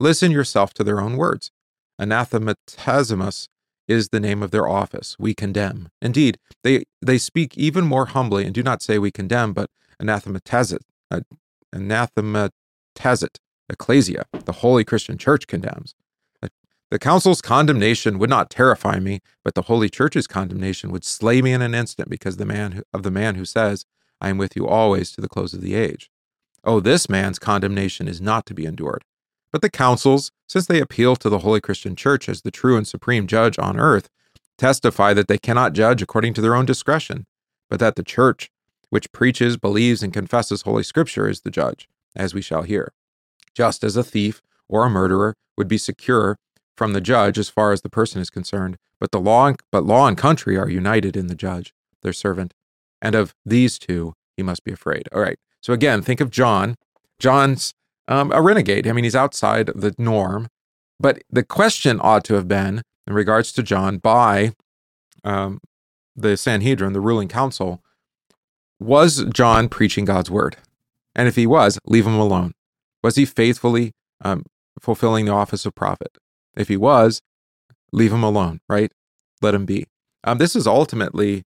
[0.00, 1.50] Listen yourself to their own words.
[2.00, 3.48] Anathematizamus
[3.86, 5.16] is the name of their office.
[5.18, 5.88] We condemn.
[6.00, 10.80] Indeed, they, they speak even more humbly and do not say we condemn, but anathematizat,
[11.10, 11.20] uh,
[11.74, 15.94] anathematizat, ecclesia, the holy Christian church condemns.
[16.90, 21.52] The council's condemnation would not terrify me, but the holy church's condemnation would slay me
[21.52, 23.84] in an instant because the man who, of the man who says,
[24.22, 26.10] I am with you always to the close of the age.
[26.64, 29.04] Oh, this man's condemnation is not to be endured.
[29.50, 32.86] But the councils, since they appeal to the Holy Christian Church as the true and
[32.86, 34.08] supreme judge on earth,
[34.58, 37.26] testify that they cannot judge according to their own discretion,
[37.70, 38.50] but that the Church,
[38.90, 42.92] which preaches, believes, and confesses Holy Scripture, is the judge, as we shall hear.
[43.54, 46.36] Just as a thief or a murderer would be secure
[46.76, 49.84] from the judge as far as the person is concerned, but the law and, but
[49.84, 52.54] law and country are united in the judge, their servant,
[53.00, 55.08] and of these two he must be afraid.
[55.12, 55.38] All right.
[55.60, 56.76] So again, think of John.
[57.18, 57.74] John's
[58.08, 58.88] um, a renegade.
[58.88, 60.48] I mean, he's outside the norm.
[60.98, 64.52] But the question ought to have been, in regards to John, by
[65.22, 65.60] um,
[66.16, 67.82] the Sanhedrin, the ruling council,
[68.80, 70.56] was John preaching God's word?
[71.14, 72.54] And if he was, leave him alone.
[73.02, 73.92] Was he faithfully
[74.24, 74.44] um,
[74.80, 76.18] fulfilling the office of prophet?
[76.56, 77.20] If he was,
[77.92, 78.92] leave him alone, right?
[79.40, 79.86] Let him be.
[80.24, 81.44] Um, this is ultimately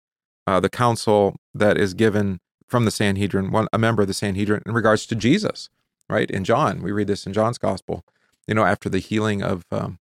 [0.47, 4.63] uh, the counsel that is given from the Sanhedrin, one, a member of the Sanhedrin,
[4.65, 5.69] in regards to Jesus,
[6.11, 6.29] right?
[6.29, 8.03] In John, we read this in John's gospel.
[8.47, 9.97] You know, after the healing of, um,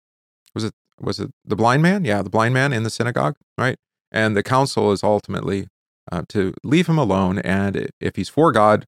[0.55, 2.03] was it was it the blind man?
[2.03, 3.77] Yeah, the blind man in the synagogue, right?
[4.11, 5.67] And the council is ultimately
[6.11, 7.37] uh, to leave him alone.
[7.39, 8.85] And if he's for God,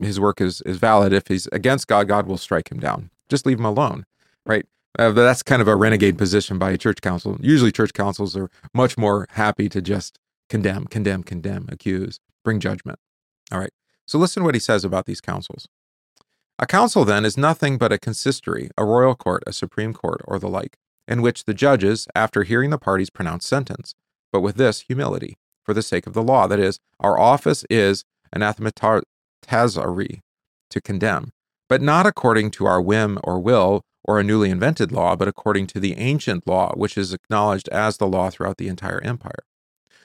[0.00, 1.12] his work is is valid.
[1.12, 3.10] If he's against God, God will strike him down.
[3.28, 4.04] Just leave him alone,
[4.44, 4.66] right?
[4.98, 7.38] Uh, that's kind of a renegade position by a church council.
[7.40, 10.18] Usually, church councils are much more happy to just
[10.50, 12.98] condemn, condemn, condemn, accuse, bring judgment.
[13.50, 13.72] All right.
[14.06, 15.68] So listen to what he says about these councils.
[16.62, 20.38] A council, then, is nothing but a consistory, a royal court, a supreme court, or
[20.38, 20.76] the like,
[21.08, 23.96] in which the judges, after hearing the parties, pronounce sentence,
[24.30, 26.46] but with this humility, for the sake of the law.
[26.46, 30.20] That is, our office is anathematizare,
[30.70, 31.32] to condemn,
[31.68, 35.66] but not according to our whim or will or a newly invented law, but according
[35.66, 39.42] to the ancient law, which is acknowledged as the law throughout the entire empire.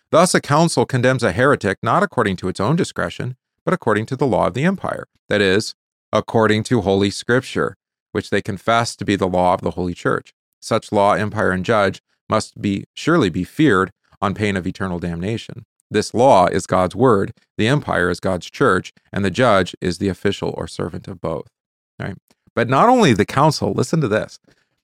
[0.10, 4.15] Thus, a council condemns a heretic not according to its own discretion, but according to
[4.15, 5.76] the law of the empire, that is,
[6.17, 7.75] according to Holy Scripture,
[8.12, 10.34] which they confess to be the law of the Holy Church.
[10.60, 15.63] Such law, empire, and judge must be surely be feared on pain of eternal damnation.
[15.91, 20.10] This law is God's word, the empire is God's church, and the judge is the
[20.10, 21.47] official or servant of both.
[21.99, 22.15] Right?
[22.56, 24.39] But not only the council, listen to this,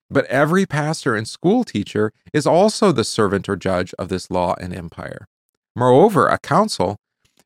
[0.09, 4.53] but every pastor and school teacher is also the servant or judge of this law
[4.61, 5.27] and empire.
[5.75, 6.97] Moreover, a council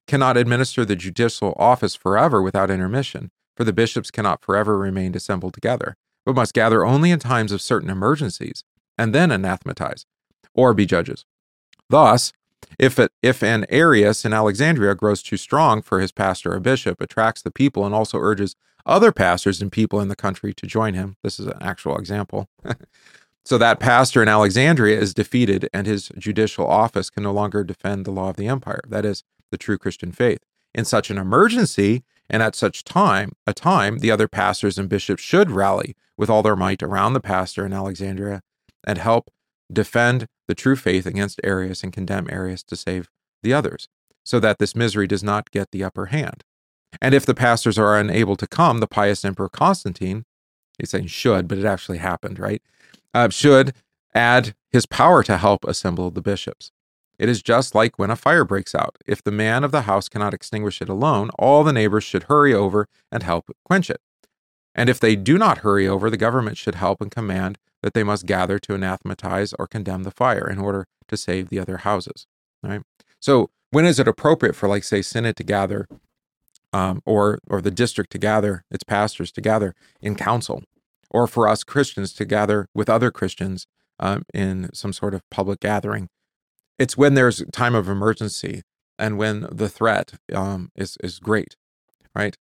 [0.07, 5.55] cannot administer the judicial office forever without intermission, for the bishops cannot forever remain assembled
[5.55, 8.63] together, but must gather only in times of certain emergencies,
[8.97, 10.05] and then anathematize,
[10.53, 11.25] or be judges.
[11.89, 12.31] Thus,
[12.77, 17.01] if, it, if an Arius in Alexandria grows too strong for his pastor or bishop,
[17.01, 20.93] attracts the people, and also urges other pastors and people in the country to join
[20.93, 22.47] him, this is an actual example.
[23.45, 28.05] so that pastor in Alexandria is defeated, and his judicial office can no longer defend
[28.05, 30.39] the law of the empire, that is, the true Christian faith.
[30.75, 35.23] In such an emergency, and at such time, a time, the other pastors and bishops
[35.23, 38.41] should rally with all their might around the pastor in Alexandria
[38.85, 39.29] and help
[39.71, 43.09] defend the true faith against Arius and condemn Arius to save
[43.43, 43.87] the others,
[44.23, 46.43] so that this misery does not get the upper hand.
[47.01, 50.23] And if the pastors are unable to come, the pious Emperor Constantine,
[50.77, 52.61] he's saying should, but it actually happened, right?
[53.13, 53.73] Uh, should
[54.15, 56.71] add his power to help assemble the bishops.
[57.19, 58.97] It is just like when a fire breaks out.
[59.05, 62.53] If the man of the house cannot extinguish it alone, all the neighbors should hurry
[62.53, 64.01] over and help quench it.
[64.75, 68.03] And if they do not hurry over, the government should help and command that they
[68.03, 72.27] must gather to anathematize or condemn the fire in order to save the other houses.
[72.61, 72.81] Right.
[73.19, 75.87] So when is it appropriate for, like, say, synod to gather,
[76.73, 80.63] um, or or the district to gather its pastors to gather in council,
[81.09, 83.65] or for us Christians to gather with other Christians
[83.99, 86.09] um, in some sort of public gathering?
[86.79, 88.61] It's when there's time of emergency
[88.99, 91.55] and when the threat um, is is great,
[92.15, 92.35] right?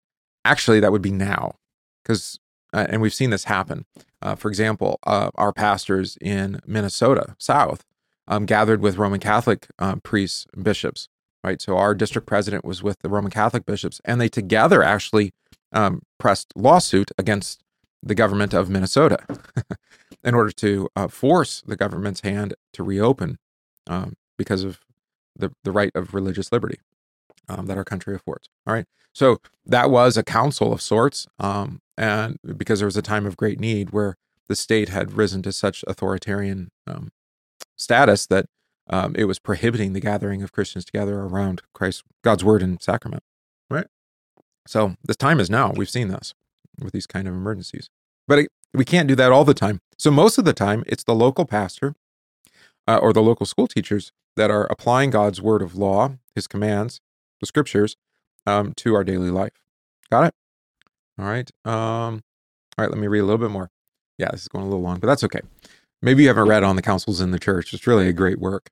[0.44, 1.56] Actually, that would be now,
[2.02, 2.38] because
[2.72, 3.86] uh, and we've seen this happen.
[4.22, 7.84] Uh, for example, uh, our pastors in Minnesota South
[8.28, 11.08] um, gathered with Roman Catholic uh, priests and bishops,
[11.44, 11.60] right?
[11.60, 15.32] So our district president was with the Roman Catholic bishops, and they together actually
[15.72, 17.62] um, pressed lawsuit against
[18.02, 19.18] the government of Minnesota
[20.24, 23.38] in order to uh, force the government's hand to reopen
[23.88, 24.80] um, because of
[25.34, 26.78] the, the right of religious liberty
[27.48, 28.48] um, that our country affords.
[28.66, 28.86] All right.
[29.12, 31.26] So that was a council of sorts.
[31.38, 34.16] Um, and because there was a time of great need where
[34.48, 37.10] the state had risen to such authoritarian um,
[37.76, 38.46] status that
[38.88, 43.22] um, it was prohibiting the gathering of Christians together around Christ, God's word and sacrament.
[43.68, 43.86] Right.
[44.66, 45.72] So this time is now.
[45.74, 46.34] We've seen this
[46.80, 47.88] with these kind of emergencies,
[48.28, 49.80] but it, we can't do that all the time.
[49.98, 51.94] So most of the time, it's the local pastor
[52.86, 57.00] uh, or the local school teachers that are applying God's word of law, His commands,
[57.40, 57.96] the scriptures,
[58.46, 59.52] um, to our daily life.
[60.10, 60.34] Got it?
[61.18, 61.50] All right.
[61.64, 62.22] Um,
[62.78, 63.70] all right, let me read a little bit more.
[64.18, 65.40] Yeah, this is going a little long, but that's okay.
[66.02, 67.72] Maybe you haven't read on the councils in the church.
[67.72, 68.68] It's really a great work.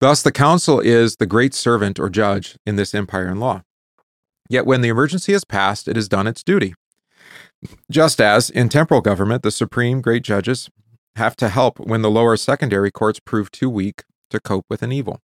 [0.00, 3.62] Thus, the council is the great servant or judge in this empire and law.
[4.48, 6.74] Yet, when the emergency has passed, it has done its duty.
[7.90, 10.68] Just as in temporal government, the supreme great judges
[11.16, 14.92] have to help when the lower secondary courts prove too weak to cope with an
[14.92, 15.20] evil,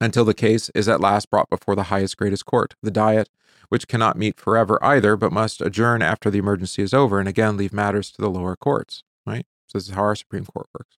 [0.00, 3.28] until the case is at last brought before the highest greatest court, the diet,
[3.68, 7.56] which cannot meet forever either, but must adjourn after the emergency is over and again
[7.56, 9.46] leave matters to the lower courts, right?
[9.66, 10.96] So this is how our Supreme Court works.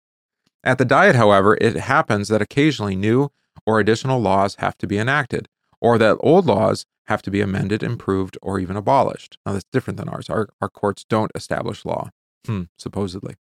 [0.62, 3.30] At the Diet, however, it happens that occasionally new
[3.66, 5.48] or additional laws have to be enacted,
[5.80, 9.38] or that old laws have to be amended, improved, or even abolished.
[9.44, 10.30] Now, that's different than ours.
[10.30, 12.10] Our, our courts don't establish law,
[12.46, 13.34] hmm, supposedly.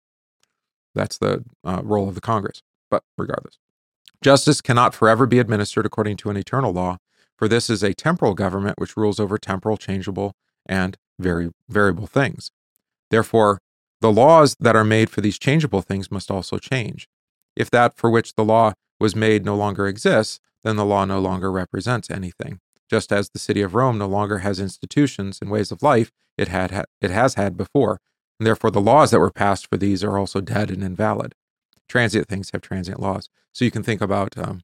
[0.96, 2.62] That's the uh, role of the Congress.
[2.90, 3.58] But regardless,
[4.22, 6.98] justice cannot forever be administered according to an eternal law,
[7.38, 10.34] for this is a temporal government which rules over temporal, changeable,
[10.66, 12.52] and very variable things.
[13.10, 13.60] Therefore,
[14.02, 17.08] the laws that are made for these changeable things must also change.
[17.56, 21.20] If that for which the law was made no longer exists, then the law no
[21.20, 22.60] longer represents anything.
[22.90, 26.48] Just as the city of Rome no longer has institutions and ways of life it
[26.48, 28.00] had it has had before,
[28.40, 31.34] and therefore the laws that were passed for these are also dead and invalid.
[31.88, 33.30] Transient things have transient laws.
[33.54, 34.62] So you can think about um,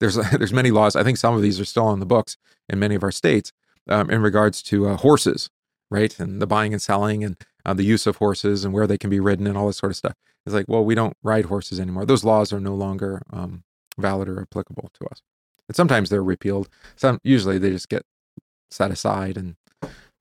[0.00, 0.96] there's there's many laws.
[0.96, 2.36] I think some of these are still on the books
[2.68, 3.52] in many of our states
[3.88, 5.50] um, in regards to uh, horses,
[5.90, 8.98] right, and the buying and selling and uh, the use of horses and where they
[8.98, 10.14] can be ridden and all this sort of stuff.
[10.44, 12.04] It's like, well, we don't ride horses anymore.
[12.04, 13.62] Those laws are no longer um,
[13.98, 15.22] valid or applicable to us.
[15.68, 16.68] And sometimes they're repealed.
[16.96, 18.02] Some usually they just get
[18.70, 19.56] set aside and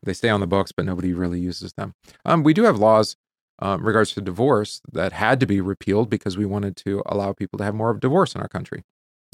[0.04, 1.94] they stay on the books, but nobody really uses them.
[2.26, 3.16] Um, we do have laws
[3.62, 7.58] um, regards to divorce that had to be repealed because we wanted to allow people
[7.58, 8.84] to have more of divorce in our country.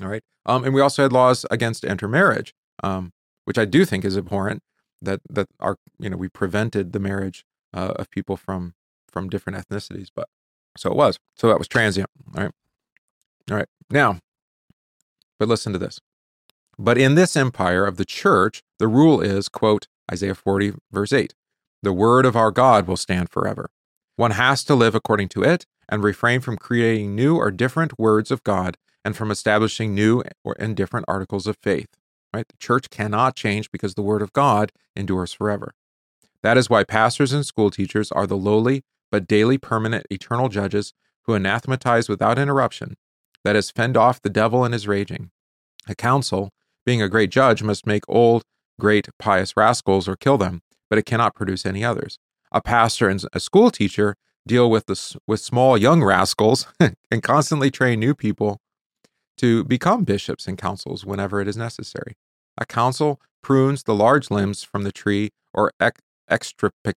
[0.01, 3.13] All right, um, and we also had laws against intermarriage, um,
[3.45, 4.61] which I do think is abhorrent.
[5.01, 8.73] That that our you know we prevented the marriage uh, of people from
[9.09, 10.27] from different ethnicities, but
[10.77, 11.17] so it was.
[11.35, 12.09] So that was transient.
[12.35, 12.51] All right,
[13.49, 13.67] all right.
[13.89, 14.19] Now,
[15.39, 15.99] but listen to this.
[16.79, 21.33] But in this empire of the church, the rule is, quote, Isaiah 40, verse 8,
[21.81, 23.69] the word of our God will stand forever.
[24.17, 28.31] One has to live according to it and refrain from creating new or different words
[28.31, 28.75] of God
[29.05, 31.87] and from establishing new or and different articles of faith.
[32.33, 32.47] Right?
[32.47, 35.73] The church cannot change because the word of God endures forever.
[36.41, 40.93] That is why pastors and school teachers are the lowly but daily permanent eternal judges
[41.25, 42.95] who anathematize without interruption,
[43.43, 45.29] that is, fend off the devil and his raging.
[45.87, 46.49] A council,
[46.85, 48.43] being a great judge, must make old,
[48.79, 52.17] great, pious rascals or kill them, but it cannot produce any others.
[52.51, 54.15] A pastor and a school teacher
[54.47, 58.59] deal with the, with small young rascals and constantly train new people
[59.37, 62.15] to become bishops and councils whenever it is necessary.
[62.57, 66.95] A council prunes the large limbs from the tree or ex- extirpates.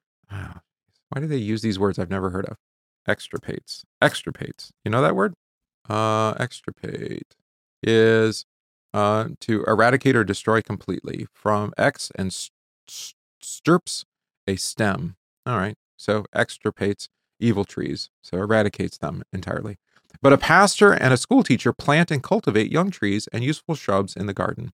[0.30, 2.56] Why do they use these words I've never heard of?
[3.08, 3.84] Extirpates.
[4.02, 4.70] Extirpates.
[4.84, 5.34] You know that word?
[5.88, 7.34] Uh, extirpate
[7.82, 8.44] is
[8.92, 11.26] uh, to eradicate or destroy completely.
[11.32, 12.52] From ex and st-
[13.42, 14.04] stirps,
[14.46, 15.16] a stem.
[15.46, 15.76] All right.
[15.96, 17.08] So extirpates
[17.40, 18.10] evil trees.
[18.22, 19.78] So eradicates them entirely.
[20.20, 24.16] But a pastor and a school teacher plant and cultivate young trees and useful shrubs
[24.16, 24.72] in the garden.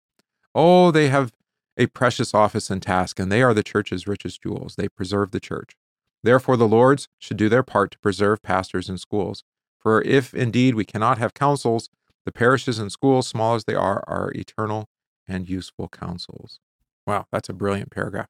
[0.55, 1.33] Oh, they have
[1.77, 4.77] a precious office and task, and they are the church's richest jewels.
[4.77, 5.77] They preserve the church.
[6.22, 9.42] Therefore, the Lords should do their part to preserve pastors and schools.
[9.79, 11.90] For if indeed we cannot have councils,
[12.24, 14.88] the parishes and schools, small as they are, are eternal
[15.29, 16.61] and useful councils.
[17.07, 18.29] Wow, that's a brilliant paragraph.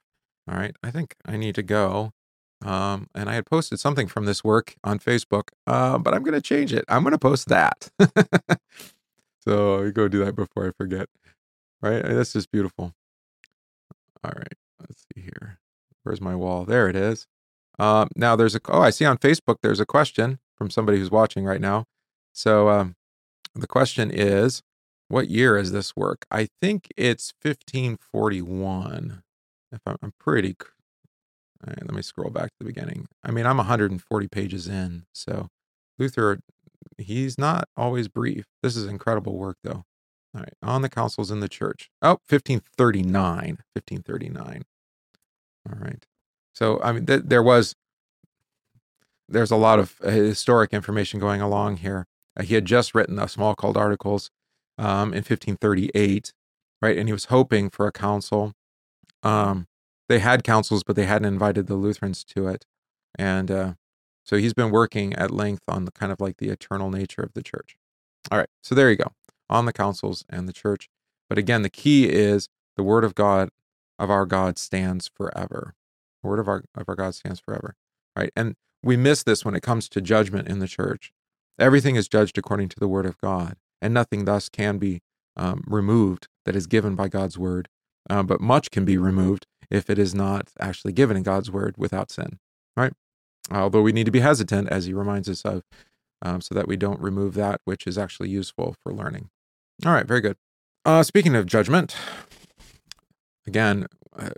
[0.51, 2.13] All right, I think I need to go.
[2.65, 6.35] Um, and I had posted something from this work on Facebook, uh, but I'm going
[6.35, 6.85] to change it.
[6.89, 7.91] I'm going to post that.
[9.41, 11.09] so I go do that before I forget.
[11.83, 12.95] All right, that's just beautiful.
[14.25, 15.59] All right, let's see here.
[16.03, 16.65] Where's my wall?
[16.65, 17.27] There it is.
[17.79, 21.11] Um, now there's a oh I see on Facebook there's a question from somebody who's
[21.11, 21.87] watching right now.
[22.33, 22.95] So um,
[23.55, 24.63] the question is,
[25.09, 26.27] what year is this work?
[26.31, 29.23] I think it's 1541.
[29.73, 30.57] If I'm, I'm pretty.
[31.67, 33.07] Right, let me scroll back to the beginning.
[33.23, 35.49] I mean, I'm 140 pages in, so
[35.99, 36.41] Luther,
[36.99, 38.45] he's not always brief.
[38.63, 39.85] This is incredible work, though.
[40.35, 41.91] All right, on the councils in the church.
[42.03, 43.59] Oh, 1539.
[43.73, 44.65] 1539.
[45.71, 46.05] All right.
[46.55, 47.75] So, I mean, th- there was,
[49.29, 52.07] there's a lot of uh, historic information going along here.
[52.37, 54.31] Uh, he had just written a Smalcald Articles
[54.79, 56.33] um, in 1538,
[56.83, 56.97] right?
[56.97, 58.53] And he was hoping for a council.
[59.23, 59.67] Um,
[60.09, 62.67] they had councils, but they hadn't invited the Lutherans to it.
[63.19, 63.75] And uh,
[64.25, 67.33] so he's been working at length on the kind of like the eternal nature of
[67.35, 67.77] the church.
[68.31, 68.49] All right.
[68.63, 69.13] So there you go
[69.51, 70.89] on the councils and the church.
[71.29, 73.51] But again, the key is the word of God
[73.99, 75.75] of our God stands forever.
[76.23, 77.77] The word of our of our God stands forever.
[78.17, 78.31] Right?
[78.37, 81.13] And we miss this when it comes to judgment in the church.
[81.59, 85.01] Everything is judged according to the word of God, and nothing thus can be
[85.37, 87.69] um, removed that is given by God's word.
[88.09, 91.75] Uh, but much can be removed if it is not actually given in God's word
[91.79, 92.39] without sin.
[92.77, 92.93] Right?
[93.51, 95.63] Although we need to be hesitant, as he reminds us of,
[96.23, 99.31] um, so that we don't remove that which is actually useful for learning.
[99.85, 100.37] All right, very good.
[100.85, 101.97] Uh, speaking of judgment,
[103.47, 104.31] again, uh,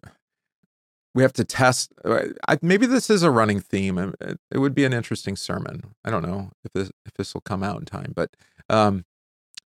[1.14, 1.93] we have to test.
[2.05, 4.14] Uh, I, maybe this is a running theme.
[4.20, 5.95] It, it, would be an interesting sermon.
[6.05, 8.30] I don't know if this if this will come out in time, but
[8.68, 9.05] um,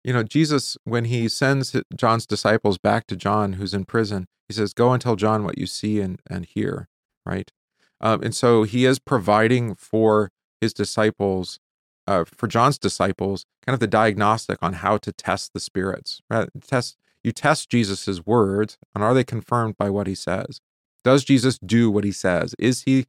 [0.04, 4.54] you know, Jesus, when he sends John's disciples back to John, who's in prison, he
[4.54, 6.88] says, Go and tell John what you see and, and hear,
[7.26, 7.52] right?
[8.00, 11.60] Um, and so he is providing for his disciples,
[12.08, 16.22] uh, for John's disciples, kind of the diagnostic on how to test the spirits.
[16.30, 16.50] Right?
[16.66, 20.60] Test you test Jesus's words, and are they confirmed by what he says?
[21.04, 22.56] Does Jesus do what he says?
[22.58, 23.06] Is he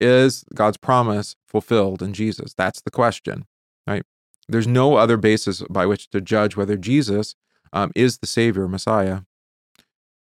[0.00, 2.54] is God's promise fulfilled in Jesus?
[2.54, 3.46] That's the question,
[3.86, 4.04] right?
[4.48, 7.34] There's no other basis by which to judge whether Jesus
[7.72, 9.20] um, is the Savior, Messiah.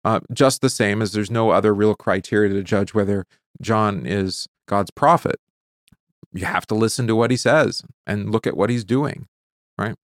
[0.03, 3.25] Uh, just the same as there's no other real criteria to judge whether
[3.61, 5.39] John is God's prophet.
[6.31, 9.27] You have to listen to what he says and look at what he's doing,
[9.77, 9.95] right?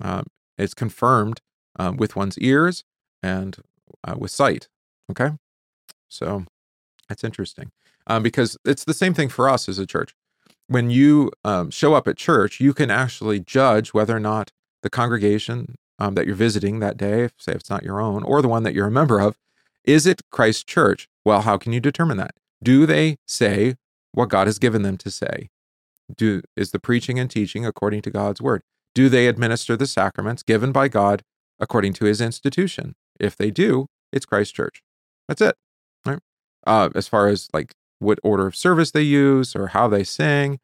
[0.00, 0.26] Um,
[0.58, 1.40] it's confirmed
[1.78, 2.84] um, with one's ears
[3.22, 3.56] and
[4.04, 4.68] uh, with sight.
[5.10, 5.30] Okay,
[6.08, 6.44] so
[7.08, 7.70] that's interesting
[8.06, 10.14] um, because it's the same thing for us as a church.
[10.68, 14.52] When you um, show up at church, you can actually judge whether or not
[14.82, 18.40] the congregation um, that you're visiting that day, say if it's not your own, or
[18.42, 19.36] the one that you're a member of,
[19.84, 21.08] is it Christ Church?
[21.24, 22.34] Well, how can you determine that?
[22.62, 23.76] Do they say
[24.12, 25.48] what God has given them to say?
[26.14, 28.62] Do is the preaching and teaching according to God's word?
[28.94, 31.22] Do they administer the sacraments given by God
[31.58, 32.94] according to his institution?
[33.18, 34.82] If they do, it's Christ Church.
[35.26, 35.56] That's it.
[36.06, 36.20] Right?
[36.66, 40.58] Uh, as far as like what order of service they use or how they sing,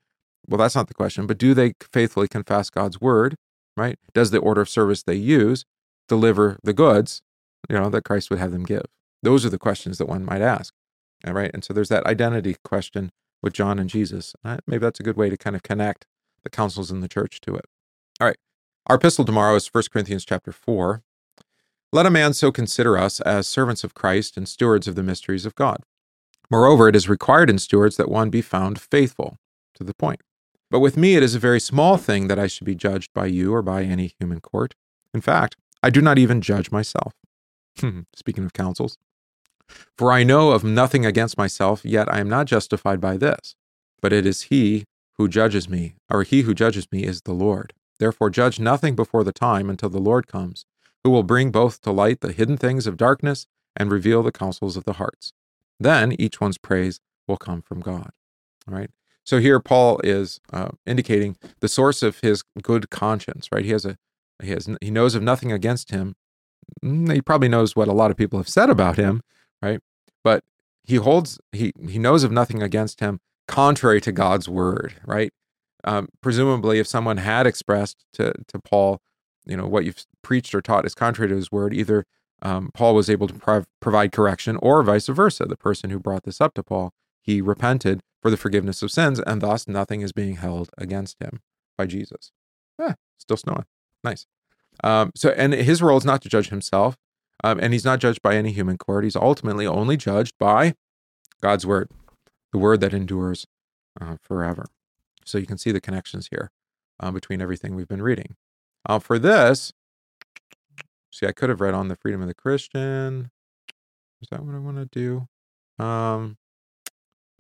[0.48, 1.26] well, that's not the question.
[1.26, 3.36] But do they faithfully confess God's word?
[3.76, 3.98] Right?
[4.12, 5.64] Does the order of service they use
[6.08, 7.22] deliver the goods,
[7.68, 8.84] you know, that Christ would have them give?
[9.22, 10.74] Those are the questions that one might ask.
[11.26, 11.50] Right.
[11.54, 13.10] And so there's that identity question
[13.42, 14.34] with John and Jesus.
[14.44, 16.06] Uh, maybe that's a good way to kind of connect
[16.42, 17.64] the councils in the church to it.
[18.20, 18.36] All right.
[18.86, 21.02] Our epistle tomorrow is 1 Corinthians chapter 4.
[21.92, 25.46] Let a man so consider us as servants of Christ and stewards of the mysteries
[25.46, 25.82] of God.
[26.50, 29.38] Moreover, it is required in stewards that one be found faithful.
[29.76, 30.20] To the point.
[30.70, 33.26] But with me, it is a very small thing that I should be judged by
[33.26, 34.74] you or by any human court.
[35.12, 37.12] In fact, I do not even judge myself.
[37.80, 38.96] Hmm, speaking of councils.
[39.98, 43.56] For I know of nothing against myself, yet I am not justified by this.
[44.00, 44.84] But it is he
[45.16, 47.72] who judges me, or he who judges me is the Lord.
[47.98, 50.66] Therefore, judge nothing before the time until the Lord comes,
[51.02, 54.76] who will bring both to light the hidden things of darkness and reveal the counsels
[54.76, 55.32] of the hearts.
[55.84, 58.10] Then each one's praise will come from God.
[58.66, 58.90] All right.
[59.22, 63.50] So here Paul is uh, indicating the source of his good conscience.
[63.52, 63.66] Right.
[63.66, 63.96] He has a
[64.42, 66.16] he has he knows of nothing against him.
[66.82, 69.20] Mm, he probably knows what a lot of people have said about him,
[69.62, 69.80] right?
[70.24, 70.42] But
[70.84, 75.32] he holds he he knows of nothing against him contrary to God's word, right?
[75.84, 79.02] Um, presumably, if someone had expressed to to Paul,
[79.44, 82.06] you know, what you've preached or taught is contrary to his word, either
[82.42, 85.46] um, Paul was able to prov- provide correction, or vice versa.
[85.46, 89.20] The person who brought this up to Paul, he repented for the forgiveness of sins,
[89.20, 91.40] and thus nothing is being held against him
[91.78, 92.32] by Jesus.
[93.18, 93.64] Still snowing.
[94.02, 94.26] Nice.
[94.82, 96.96] Um, so, and his role is not to judge himself.
[97.42, 99.04] Um, and he's not judged by any human court.
[99.04, 100.74] He's ultimately only judged by
[101.42, 101.90] God's word,
[102.52, 103.46] the word that endures
[104.00, 104.66] uh, forever.
[105.24, 106.50] So you can see the connections here
[107.00, 108.36] uh, between everything we've been reading.
[108.88, 109.72] Uh, for this,
[111.14, 113.30] see, I could have read on the freedom of the Christian.
[114.20, 115.28] Is that what I want to do?
[115.84, 116.38] Um,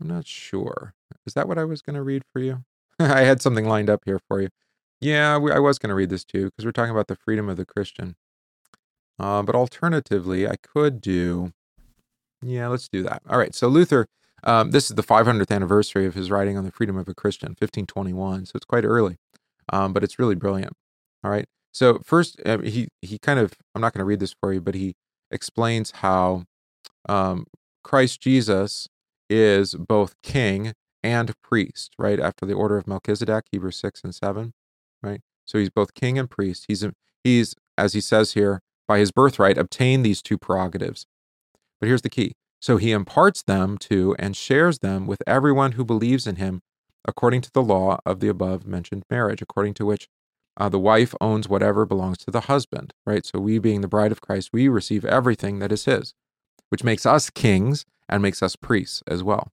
[0.00, 0.94] I'm not sure.
[1.26, 2.64] Is that what I was going to read for you?
[2.98, 4.48] I had something lined up here for you.
[5.00, 7.48] Yeah, we, I was going to read this too because we're talking about the freedom
[7.48, 8.16] of the Christian.
[9.18, 11.52] Uh, but alternatively, I could do,
[12.42, 13.22] yeah, let's do that.
[13.28, 13.54] All right.
[13.54, 14.06] So Luther,
[14.42, 17.50] um, this is the 500th anniversary of his writing on the freedom of a Christian,
[17.50, 18.46] 1521.
[18.46, 19.16] So it's quite early,
[19.72, 20.72] um, but it's really brilliant.
[21.22, 21.46] All right.
[21.74, 24.76] So first, he he kind of, I'm not going to read this for you, but
[24.76, 24.94] he
[25.30, 26.44] explains how
[27.08, 27.46] um,
[27.82, 28.88] Christ Jesus
[29.28, 30.72] is both king
[31.02, 32.20] and priest, right?
[32.20, 34.52] After the order of Melchizedek, Hebrews 6 and 7,
[35.02, 35.20] right?
[35.44, 36.66] So he's both king and priest.
[36.68, 36.86] He's,
[37.24, 41.06] he's as he says here, by his birthright, obtained these two prerogatives.
[41.80, 42.34] But here's the key.
[42.60, 46.60] So he imparts them to and shares them with everyone who believes in him
[47.06, 50.08] according to the law of the above mentioned marriage, according to which
[50.56, 53.26] uh, the wife owns whatever belongs to the husband, right?
[53.26, 56.14] So we, being the bride of Christ, we receive everything that is his,
[56.68, 59.50] which makes us kings and makes us priests as well.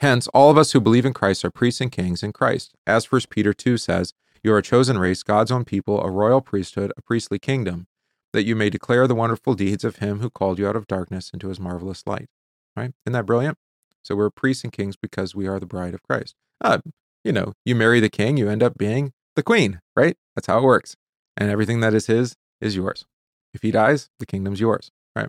[0.00, 2.74] Hence, all of us who believe in Christ are priests and kings in Christ.
[2.86, 6.40] As 1 Peter 2 says, You are a chosen race, God's own people, a royal
[6.40, 7.86] priesthood, a priestly kingdom,
[8.32, 11.30] that you may declare the wonderful deeds of him who called you out of darkness
[11.32, 12.28] into his marvelous light.
[12.76, 12.92] Right?
[13.06, 13.56] Isn't that brilliant?
[14.02, 16.34] So we're priests and kings because we are the bride of Christ.
[16.60, 16.78] Uh,
[17.22, 20.16] you know, you marry the king, you end up being the queen, right?
[20.34, 20.96] That's how it works.
[21.36, 23.04] And everything that is his is yours.
[23.52, 25.28] If he dies, the kingdom's yours, right?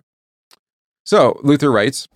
[1.04, 2.08] So Luther writes,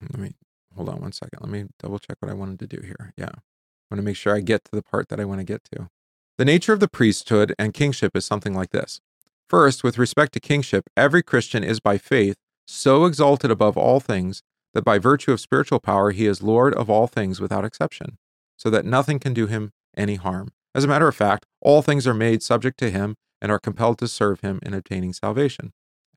[0.00, 0.32] let me
[0.74, 1.40] hold on one second.
[1.40, 3.12] Let me double check what I wanted to do here.
[3.16, 3.30] Yeah.
[3.30, 5.62] I want to make sure I get to the part that I want to get
[5.72, 5.88] to.
[6.36, 9.00] The nature of the priesthood and kingship is something like this.
[9.48, 12.36] First, with respect to kingship, every Christian is by faith
[12.66, 14.42] so exalted above all things
[14.74, 18.18] that by virtue of spiritual power he is Lord of all things without exception,
[18.58, 20.52] so that nothing can do him any harm.
[20.74, 23.98] As a matter of fact, all things are made subject to him and are compelled
[23.98, 25.72] to serve him in obtaining salvation.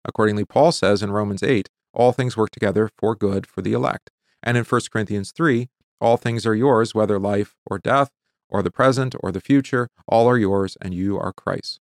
[0.05, 4.09] Accordingly, Paul says in Romans 8, all things work together for good for the elect.
[4.41, 5.67] And in 1 Corinthians 3,
[5.99, 8.09] all things are yours, whether life or death,
[8.49, 11.79] or the present or the future, all are yours, and you are Christ.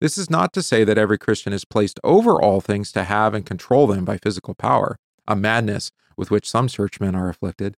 [0.00, 3.34] This is not to say that every Christian is placed over all things to have
[3.34, 4.96] and control them by physical power,
[5.28, 7.76] a madness with which some churchmen are afflicted.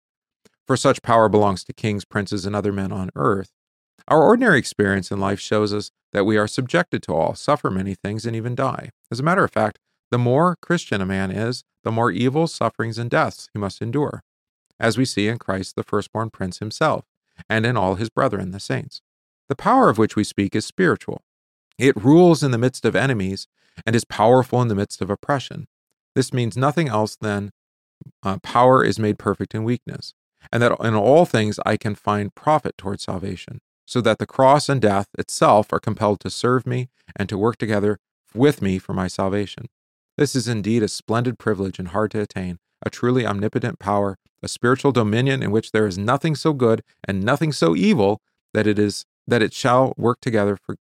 [0.66, 3.50] For such power belongs to kings, princes, and other men on earth.
[4.08, 7.94] Our ordinary experience in life shows us that we are subjected to all, suffer many
[7.94, 8.90] things, and even die.
[9.10, 9.78] As a matter of fact,
[10.10, 14.22] the more Christian a man is, the more evils, sufferings, and deaths he must endure,
[14.78, 17.04] as we see in Christ the firstborn prince himself,
[17.48, 19.02] and in all his brethren, the saints.
[19.48, 21.22] The power of which we speak is spiritual.
[21.78, 23.48] It rules in the midst of enemies
[23.84, 25.66] and is powerful in the midst of oppression.
[26.14, 27.50] This means nothing else than
[28.22, 30.14] uh, power is made perfect in weakness,
[30.52, 34.68] and that in all things I can find profit towards salvation, so that the cross
[34.68, 37.98] and death itself are compelled to serve me and to work together
[38.34, 39.66] with me for my salvation.
[40.16, 44.48] This is indeed a splendid privilege and hard to attain, a truly omnipotent power, a
[44.48, 48.20] spiritual dominion in which there is nothing so good and nothing so evil
[48.52, 50.76] that it is that it shall work together for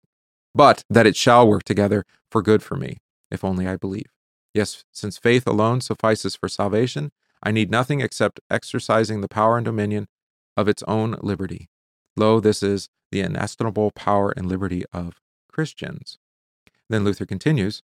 [0.54, 2.98] but that it shall work together for good for me,
[3.32, 4.12] if only I believe.
[4.54, 7.12] Yes, since faith alone suffices for salvation,
[7.44, 10.08] I need nothing except exercising the power and dominion
[10.56, 11.70] of its own liberty.
[12.16, 15.20] Lo, this is the inestimable power and liberty of
[15.52, 16.18] Christians.
[16.90, 17.84] Then Luther continues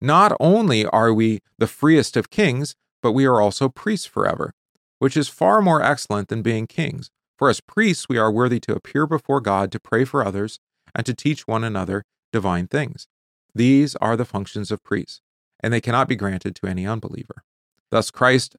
[0.00, 4.52] Not only are we the freest of kings, but we are also priests forever,
[4.98, 7.10] which is far more excellent than being kings.
[7.36, 10.58] For as priests, we are worthy to appear before God to pray for others
[10.92, 13.06] and to teach one another divine things.
[13.54, 15.20] These are the functions of priests,
[15.60, 17.44] and they cannot be granted to any unbeliever.
[17.90, 18.56] Thus, Christ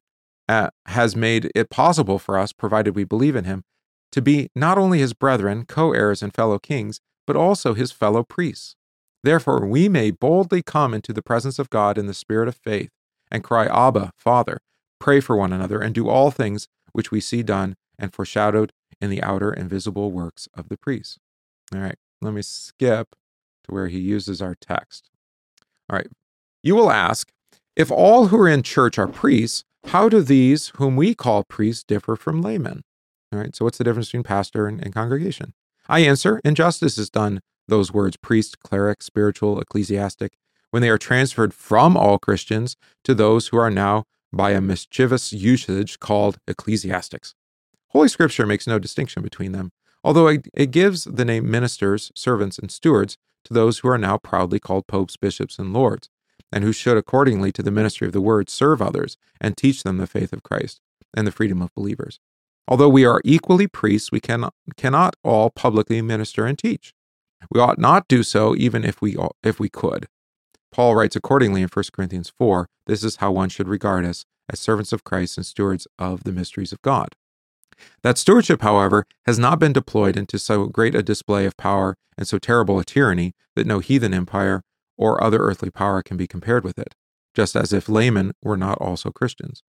[0.50, 3.62] uh, has made it possible for us, provided we believe in him,
[4.10, 8.24] to be not only his brethren, co heirs, and fellow kings, but also his fellow
[8.24, 8.74] priests.
[9.22, 12.90] Therefore, we may boldly come into the presence of God in the spirit of faith
[13.30, 14.58] and cry, Abba, Father,
[14.98, 19.08] pray for one another, and do all things which we see done and foreshadowed in
[19.08, 21.16] the outer and visible works of the priests.
[21.72, 23.14] All right, let me skip
[23.64, 25.10] to where he uses our text.
[25.88, 26.08] All right,
[26.60, 27.30] you will ask,
[27.76, 31.84] if all who are in church are priests, how do these whom we call priests
[31.84, 32.82] differ from laymen?
[33.32, 35.54] All right, so what's the difference between pastor and, and congregation?
[35.88, 40.32] I answer, injustice is done those words priest, cleric, spiritual, ecclesiastic
[40.70, 45.32] when they are transferred from all Christians to those who are now by a mischievous
[45.32, 47.34] usage called ecclesiastics.
[47.88, 49.70] Holy Scripture makes no distinction between them,
[50.04, 54.60] although it gives the name ministers, servants, and stewards to those who are now proudly
[54.60, 56.08] called popes, bishops, and lords,
[56.52, 59.98] and who should, accordingly to the ministry of the word, serve others and teach them
[59.98, 60.80] the faith of Christ
[61.14, 62.20] and the freedom of believers.
[62.68, 66.94] Although we are equally priests, we cannot, cannot all publicly minister and teach.
[67.50, 70.06] We ought not do so even if we, if we could.
[70.72, 74.60] Paul writes accordingly in 1 Corinthians 4 this is how one should regard us as
[74.60, 77.14] servants of Christ and stewards of the mysteries of God.
[78.02, 82.28] That stewardship, however, has not been deployed into so great a display of power and
[82.28, 84.62] so terrible a tyranny that no heathen empire
[85.00, 86.94] or other earthly power can be compared with it,
[87.34, 89.64] just as if laymen were not also Christians.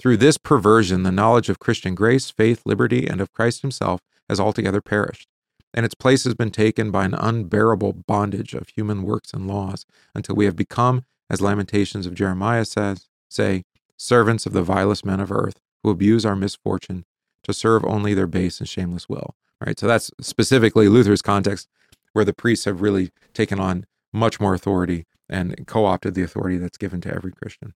[0.00, 4.40] Through this perversion, the knowledge of Christian grace, faith, liberty, and of Christ himself has
[4.40, 5.28] altogether perished
[5.74, 9.84] and its place has been taken by an unbearable bondage of human works and laws,
[10.14, 13.64] until we have become, as Lamentations of Jeremiah says, say,
[13.96, 17.04] servants of the vilest men of earth, who abuse our misfortune
[17.42, 19.34] to serve only their base and shameless will.
[19.64, 19.78] Right.
[19.78, 21.68] So that's specifically Luther's context,
[22.12, 26.78] where the priests have really taken on much more authority and co-opted the authority that's
[26.78, 27.74] given to every Christian.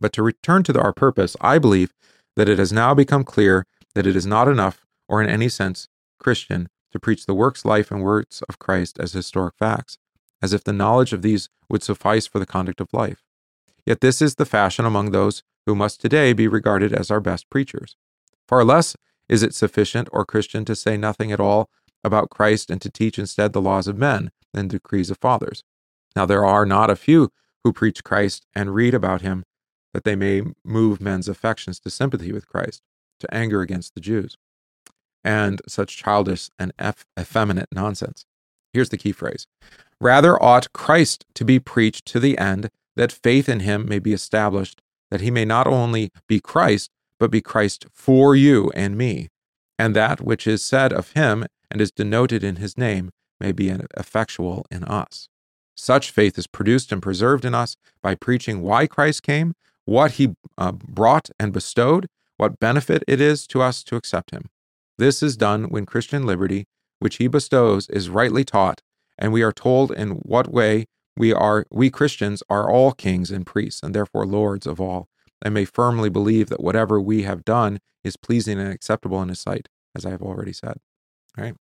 [0.00, 1.92] But to return to our purpose, I believe
[2.36, 5.88] that it has now become clear that it is not enough, or in any sense
[6.18, 9.98] Christian, to preach the works, life, and words of Christ as historic facts,
[10.42, 13.22] as if the knowledge of these would suffice for the conduct of life.
[13.86, 17.48] Yet this is the fashion among those who must today be regarded as our best
[17.50, 17.96] preachers.
[18.48, 18.96] Far less
[19.28, 21.68] is it sufficient or Christian to say nothing at all
[22.04, 25.64] about Christ and to teach instead the laws of men and decrees of fathers.
[26.14, 27.30] Now there are not a few
[27.64, 29.44] who preach Christ and read about him
[29.94, 32.82] that they may move men's affections to sympathy with Christ,
[33.20, 34.36] to anger against the Jews
[35.24, 38.24] and such childish and eff- effeminate nonsense.
[38.72, 39.46] Here's the key phrase
[40.00, 44.12] Rather ought Christ to be preached to the end that faith in him may be
[44.12, 49.28] established, that he may not only be Christ, but be Christ for you and me,
[49.78, 53.10] and that which is said of him and is denoted in his name
[53.40, 55.28] may be effectual in us.
[55.74, 59.54] Such faith is produced and preserved in us by preaching why Christ came,
[59.86, 62.06] what he uh, brought and bestowed,
[62.36, 64.50] what benefit it is to us to accept him.
[64.98, 66.66] This is done when Christian liberty,
[66.98, 68.82] which he bestows, is rightly taught,
[69.18, 70.84] and we are told in what way
[71.16, 75.08] we are we Christians are all kings and priests, and therefore lords of all,
[75.42, 79.40] and may firmly believe that whatever we have done is pleasing and acceptable in his
[79.40, 80.76] sight, as I have already said.
[81.36, 81.54] Right?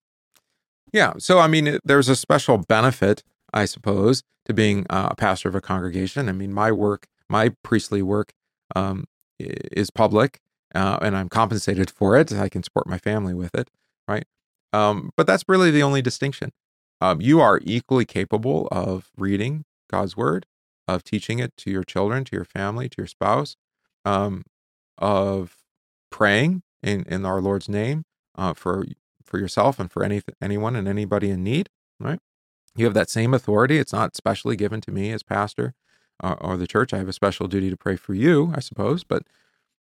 [0.93, 1.13] Yeah.
[1.17, 3.23] So I mean, there's a special benefit,
[3.53, 6.29] I suppose, to being a pastor of a congregation.
[6.29, 8.33] I mean, my work, my priestly work,
[8.75, 9.05] um,
[9.39, 10.39] is public,
[10.75, 12.31] uh, and I'm compensated for it.
[12.31, 13.69] I can support my family with it,
[14.07, 14.25] right?
[14.73, 16.51] Um, but that's really the only distinction.
[17.01, 20.45] Um, you are equally capable of reading God's word,
[20.87, 23.55] of teaching it to your children, to your family, to your spouse,
[24.05, 24.43] um,
[24.97, 25.57] of
[26.11, 28.03] praying in, in our Lord's name
[28.37, 28.85] uh, for
[29.32, 31.69] for yourself and for any anyone and anybody in need.
[31.99, 32.19] Right?
[32.75, 33.77] You have that same authority.
[33.77, 35.73] It's not specially given to me as pastor
[36.21, 36.93] uh, or the church.
[36.93, 39.03] I have a special duty to pray for you, I suppose.
[39.03, 39.23] But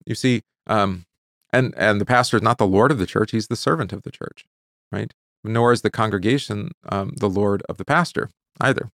[0.05, 1.07] you see, um,
[1.53, 4.03] and and the pastor is not the Lord of the church; he's the servant of
[4.03, 4.44] the church,
[4.90, 5.14] right?
[5.44, 8.30] Nor is the congregation um, the Lord of the pastor
[8.61, 8.90] either,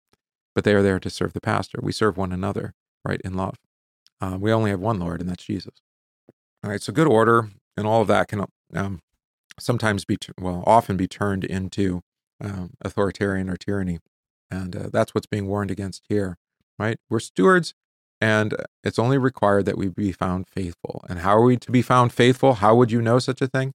[0.54, 1.78] but they are there to serve the pastor.
[1.80, 2.74] We serve one another,
[3.04, 3.56] right, in love.
[4.20, 5.80] Uh, we only have one Lord, and that's Jesus.
[6.62, 8.44] All right, so good order and all of that can
[8.74, 9.00] um,
[9.58, 12.02] sometimes be, well, often be turned into
[12.42, 13.98] um, authoritarian or tyranny,
[14.50, 16.38] and uh, that's what's being warned against here,
[16.78, 16.98] right?
[17.08, 17.74] We're stewards
[18.20, 21.04] and it's only required that we be found faithful.
[21.08, 22.54] And how are we to be found faithful?
[22.54, 23.72] How would you know such a thing?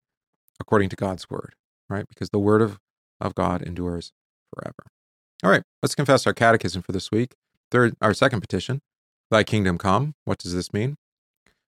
[0.59, 1.55] According to God's word,
[1.89, 2.07] right?
[2.07, 2.79] Because the word of,
[3.19, 4.11] of God endures
[4.53, 4.85] forever.
[5.43, 7.33] All right, let's confess our catechism for this week.
[7.71, 8.81] Third, our second petition,
[9.31, 10.13] Thy kingdom come.
[10.23, 10.97] What does this mean?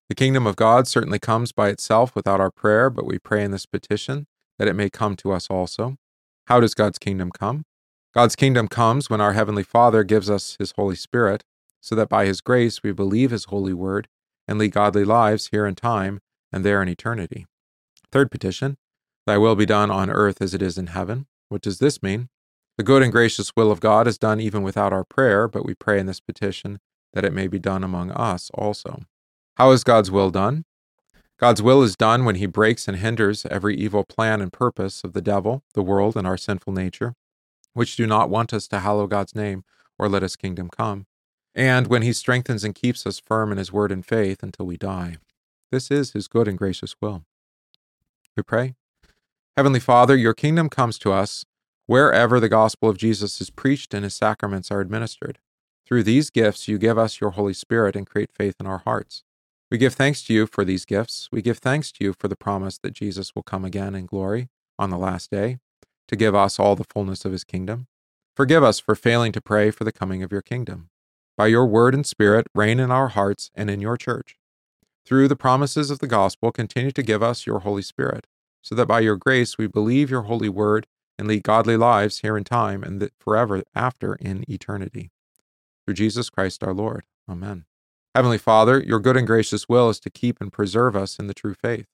[0.10, 3.52] The kingdom of God certainly comes by itself without our prayer, but we pray in
[3.52, 4.28] this petition
[4.58, 5.98] that it may come to us also.
[6.48, 7.66] How does God's kingdom come?
[8.14, 11.44] God's kingdom comes when our Heavenly Father gives us His Holy Spirit
[11.88, 14.10] so that by his grace we believe his holy word
[14.48, 16.20] and lead godly lives here in time
[16.52, 17.46] and there in eternity.
[18.12, 18.78] Third petition
[19.26, 21.28] Thy will be done on earth as it is in heaven.
[21.50, 22.30] What does this mean?
[22.78, 25.74] The good and gracious will of God is done even without our prayer, but we
[25.74, 26.80] pray in this petition
[27.14, 29.02] that it may be done among us also.
[29.58, 30.66] How is God's will done?
[31.40, 35.14] God's will is done when he breaks and hinders every evil plan and purpose of
[35.14, 37.16] the devil, the world, and our sinful nature,
[37.74, 39.64] which do not want us to hallow God's name
[39.98, 41.08] or let his kingdom come
[41.56, 44.78] and when he strengthens and keeps us firm in his word and faith until we
[44.78, 45.18] die.
[45.72, 47.24] This is his good and gracious will.
[48.36, 48.76] We pray.
[49.58, 51.46] Heavenly Father, your kingdom comes to us
[51.88, 55.40] wherever the gospel of Jesus is preached and his sacraments are administered.
[55.84, 59.24] Through these gifts, you give us your Holy Spirit and create faith in our hearts.
[59.70, 61.28] We give thanks to you for these gifts.
[61.32, 64.50] We give thanks to you for the promise that Jesus will come again in glory
[64.80, 65.60] on the last day
[66.08, 67.88] to give us all the fullness of his kingdom.
[68.36, 70.90] Forgive us for failing to pray for the coming of your kingdom
[71.38, 74.38] by your word and spirit, reign in our hearts and in your church.
[75.06, 78.26] Through the promises of the gospel, continue to give us your Holy Spirit,
[78.62, 80.88] so that by your grace we believe your holy word
[81.18, 85.12] and lead godly lives here in time and forever after in eternity.
[85.86, 87.06] Through Jesus Christ our Lord.
[87.30, 87.67] Amen.
[88.18, 91.36] Heavenly Father, your good and gracious will is to keep and preserve us in the
[91.36, 91.86] true faith.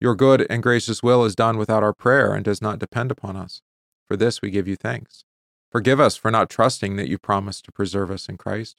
[0.00, 3.34] Your good and gracious will is done without our prayer and does not depend upon
[3.34, 3.62] us.
[4.06, 5.24] For this we give you thanks.
[5.72, 8.76] Forgive us for not trusting that you promised to preserve us in Christ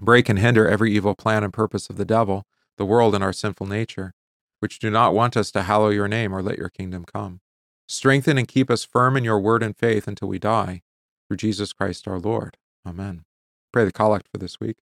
[0.00, 2.46] break and hinder every evil plan and purpose of the devil,
[2.78, 4.14] the world, and our sinful nature,
[4.60, 7.40] which do not want us to hallow your name or let your kingdom come.
[7.86, 10.80] Strengthen and keep us firm in your word and faith until we die.
[11.28, 12.56] Through Jesus Christ our Lord.
[12.86, 13.26] Amen.
[13.70, 14.78] Pray the collect for this week.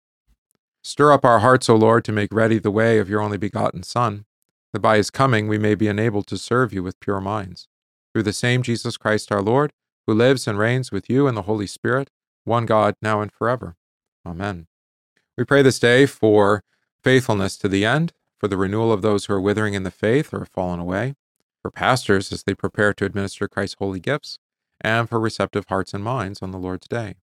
[0.87, 3.81] Stir up our hearts, O Lord, to make ready the way of your only begotten
[3.81, 4.25] Son,
[4.71, 7.67] that by his coming we may be enabled to serve you with pure minds.
[8.13, 9.73] Through the same Jesus Christ our Lord,
[10.05, 12.11] who lives and reigns with you in the Holy Spirit,
[12.43, 13.77] one God, now and forever.
[14.27, 14.67] Amen.
[15.35, 16.61] We pray this day for
[17.03, 20.31] faithfulness to the end, for the renewal of those who are withering in the faith
[20.31, 21.15] or have fallen away,
[21.63, 24.37] for pastors as they prepare to administer Christ's holy gifts,
[24.79, 27.15] and for receptive hearts and minds on the Lord's day.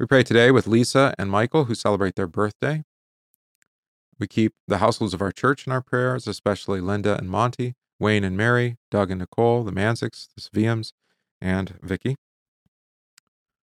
[0.00, 2.84] We pray today with Lisa and Michael, who celebrate their birthday.
[4.20, 8.22] We keep the households of our church in our prayers, especially Linda and Monty, Wayne
[8.22, 10.92] and Mary, Doug and Nicole, the Manziks, the Sviams,
[11.40, 12.14] and Vicky.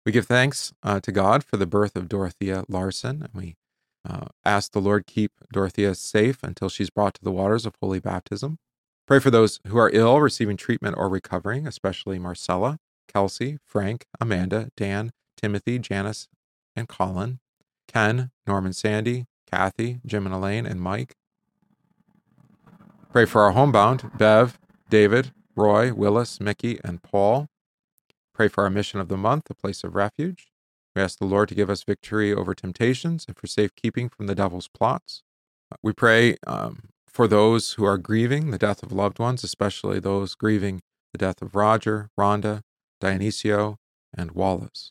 [0.05, 3.55] We give thanks uh, to God for the birth of Dorothea Larson, and we
[4.05, 8.01] uh, ask the Lord keep Dorothea safe until she's brought to the waters of holy
[8.01, 8.59] baptism.
[9.07, 14.70] Pray for those who are ill, receiving treatment, or recovering, especially Marcella, Kelsey, Frank, Amanda,
[14.76, 16.28] Dan, Timothy, Janice,
[16.76, 17.41] and Colin,
[17.89, 21.16] Ken, Norman Sandy, Kathy, Jim and Elaine, and Mike.
[23.12, 24.59] Pray for our homebound, Bev,
[24.91, 27.49] David, Roy, Willis, Mickey, and Paul,
[28.35, 30.49] Pray for our mission of the month, a place of refuge.
[30.95, 34.35] We ask the Lord to give us victory over temptations and for safekeeping from the
[34.35, 35.22] devil's plots.
[35.82, 40.35] We pray um, for those who are grieving the death of loved ones, especially those
[40.35, 40.82] grieving
[41.12, 42.62] the death of Roger, Rhonda,
[43.01, 43.76] Dionisio,
[44.16, 44.91] and Wallace.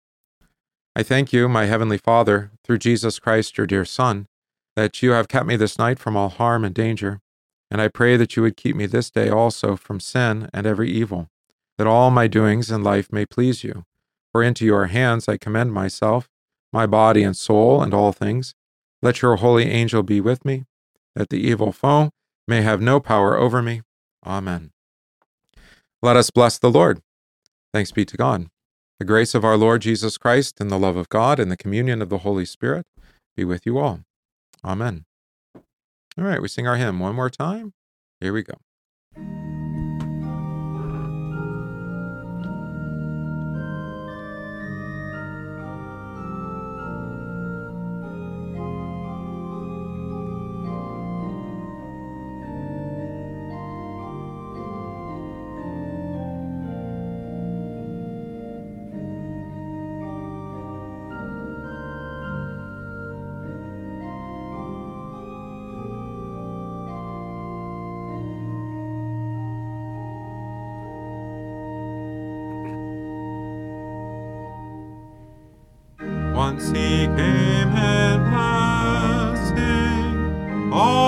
[0.93, 4.27] I thank you, my heavenly Father, through Jesus Christ, your dear Son,
[4.75, 7.21] that you have kept me this night from all harm and danger.
[7.69, 10.91] And I pray that you would keep me this day also from sin and every
[10.91, 11.29] evil,
[11.77, 13.85] that all my doings in life may please you.
[14.33, 16.27] For into your hands I commend myself,
[16.73, 18.53] my body and soul, and all things.
[19.01, 20.65] Let your holy angel be with me,
[21.15, 22.11] that the evil foe
[22.49, 23.81] may have no power over me.
[24.25, 24.71] Amen.
[26.01, 27.01] Let us bless the Lord.
[27.73, 28.50] Thanks be to God.
[29.01, 32.03] The grace of our Lord Jesus Christ, and the love of God, and the communion
[32.03, 32.85] of the Holy Spirit
[33.35, 34.01] be with you all.
[34.63, 35.05] Amen.
[35.55, 37.73] All right, we sing our hymn one more time.
[38.19, 38.53] Here we go.
[76.53, 78.21] Once he came and
[79.39, 80.15] blessing,
[80.73, 81.00] all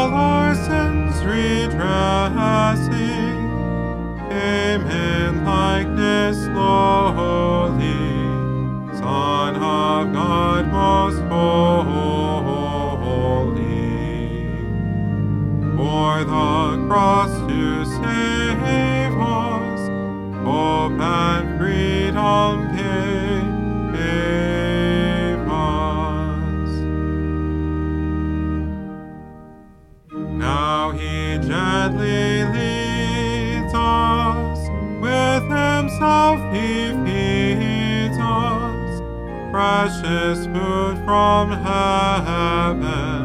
[39.63, 43.21] precious food from heaven,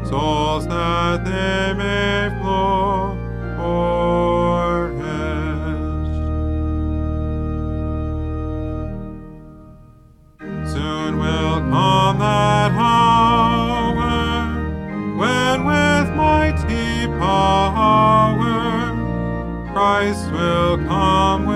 [0.10, 3.01] souls that they may flourish.
[20.78, 21.51] Come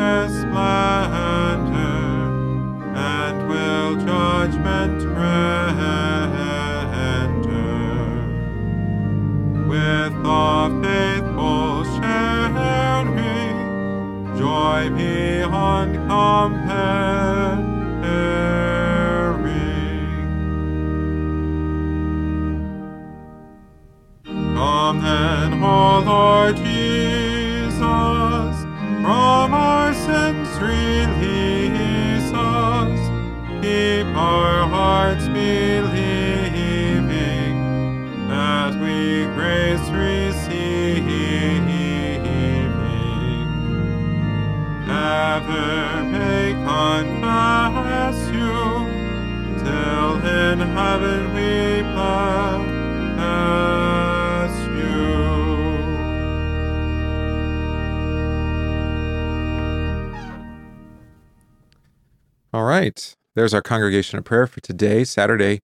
[63.35, 65.59] There's our congregation of prayer for today, Saturday,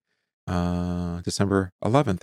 [0.46, 2.20] uh, December 11th.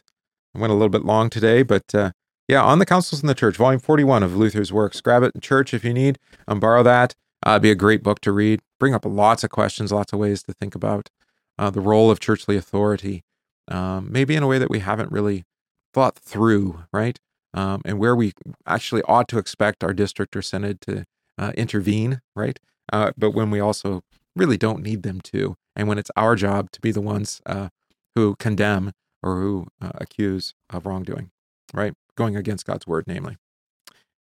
[0.56, 2.12] I went a little bit long today, but uh,
[2.48, 5.02] yeah, on the Councils in the Church, volume 41 of Luther's works.
[5.02, 7.16] Grab it in church if you need, um, borrow that.
[7.46, 8.62] Uh, it'd be a great book to read.
[8.80, 11.10] Bring up lots of questions, lots of ways to think about
[11.58, 13.24] uh, the role of churchly authority,
[13.70, 15.46] um, maybe in a way that we haven't really
[15.96, 17.20] thought through, right?
[17.56, 18.34] Um, and where we
[18.68, 21.06] actually ought to expect our district or synod to
[21.40, 22.60] uh, intervene, right?
[22.94, 24.04] Uh, but when we also
[24.40, 27.70] really don't need them to, and when it's our job to be the ones uh,
[28.16, 31.32] who condemn or who uh, accuse of wrongdoing,
[31.74, 31.94] right?
[32.16, 33.38] Going against God's word, namely.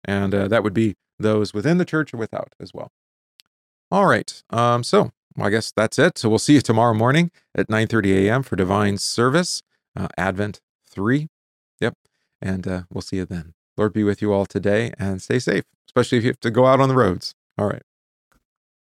[0.04, 2.90] And uh, that would be those within the church or without as well.
[3.90, 4.42] All right.
[4.50, 6.18] Um, so I guess that's it.
[6.18, 8.42] So we'll see you tomorrow morning at 9:30 a.m.
[8.42, 9.62] for divine service,
[9.96, 11.28] uh, Advent 3.
[11.80, 11.94] Yep.
[12.40, 13.54] And uh, we'll see you then.
[13.76, 16.66] Lord be with you all today and stay safe, especially if you have to go
[16.66, 17.34] out on the roads.
[17.58, 17.82] All right.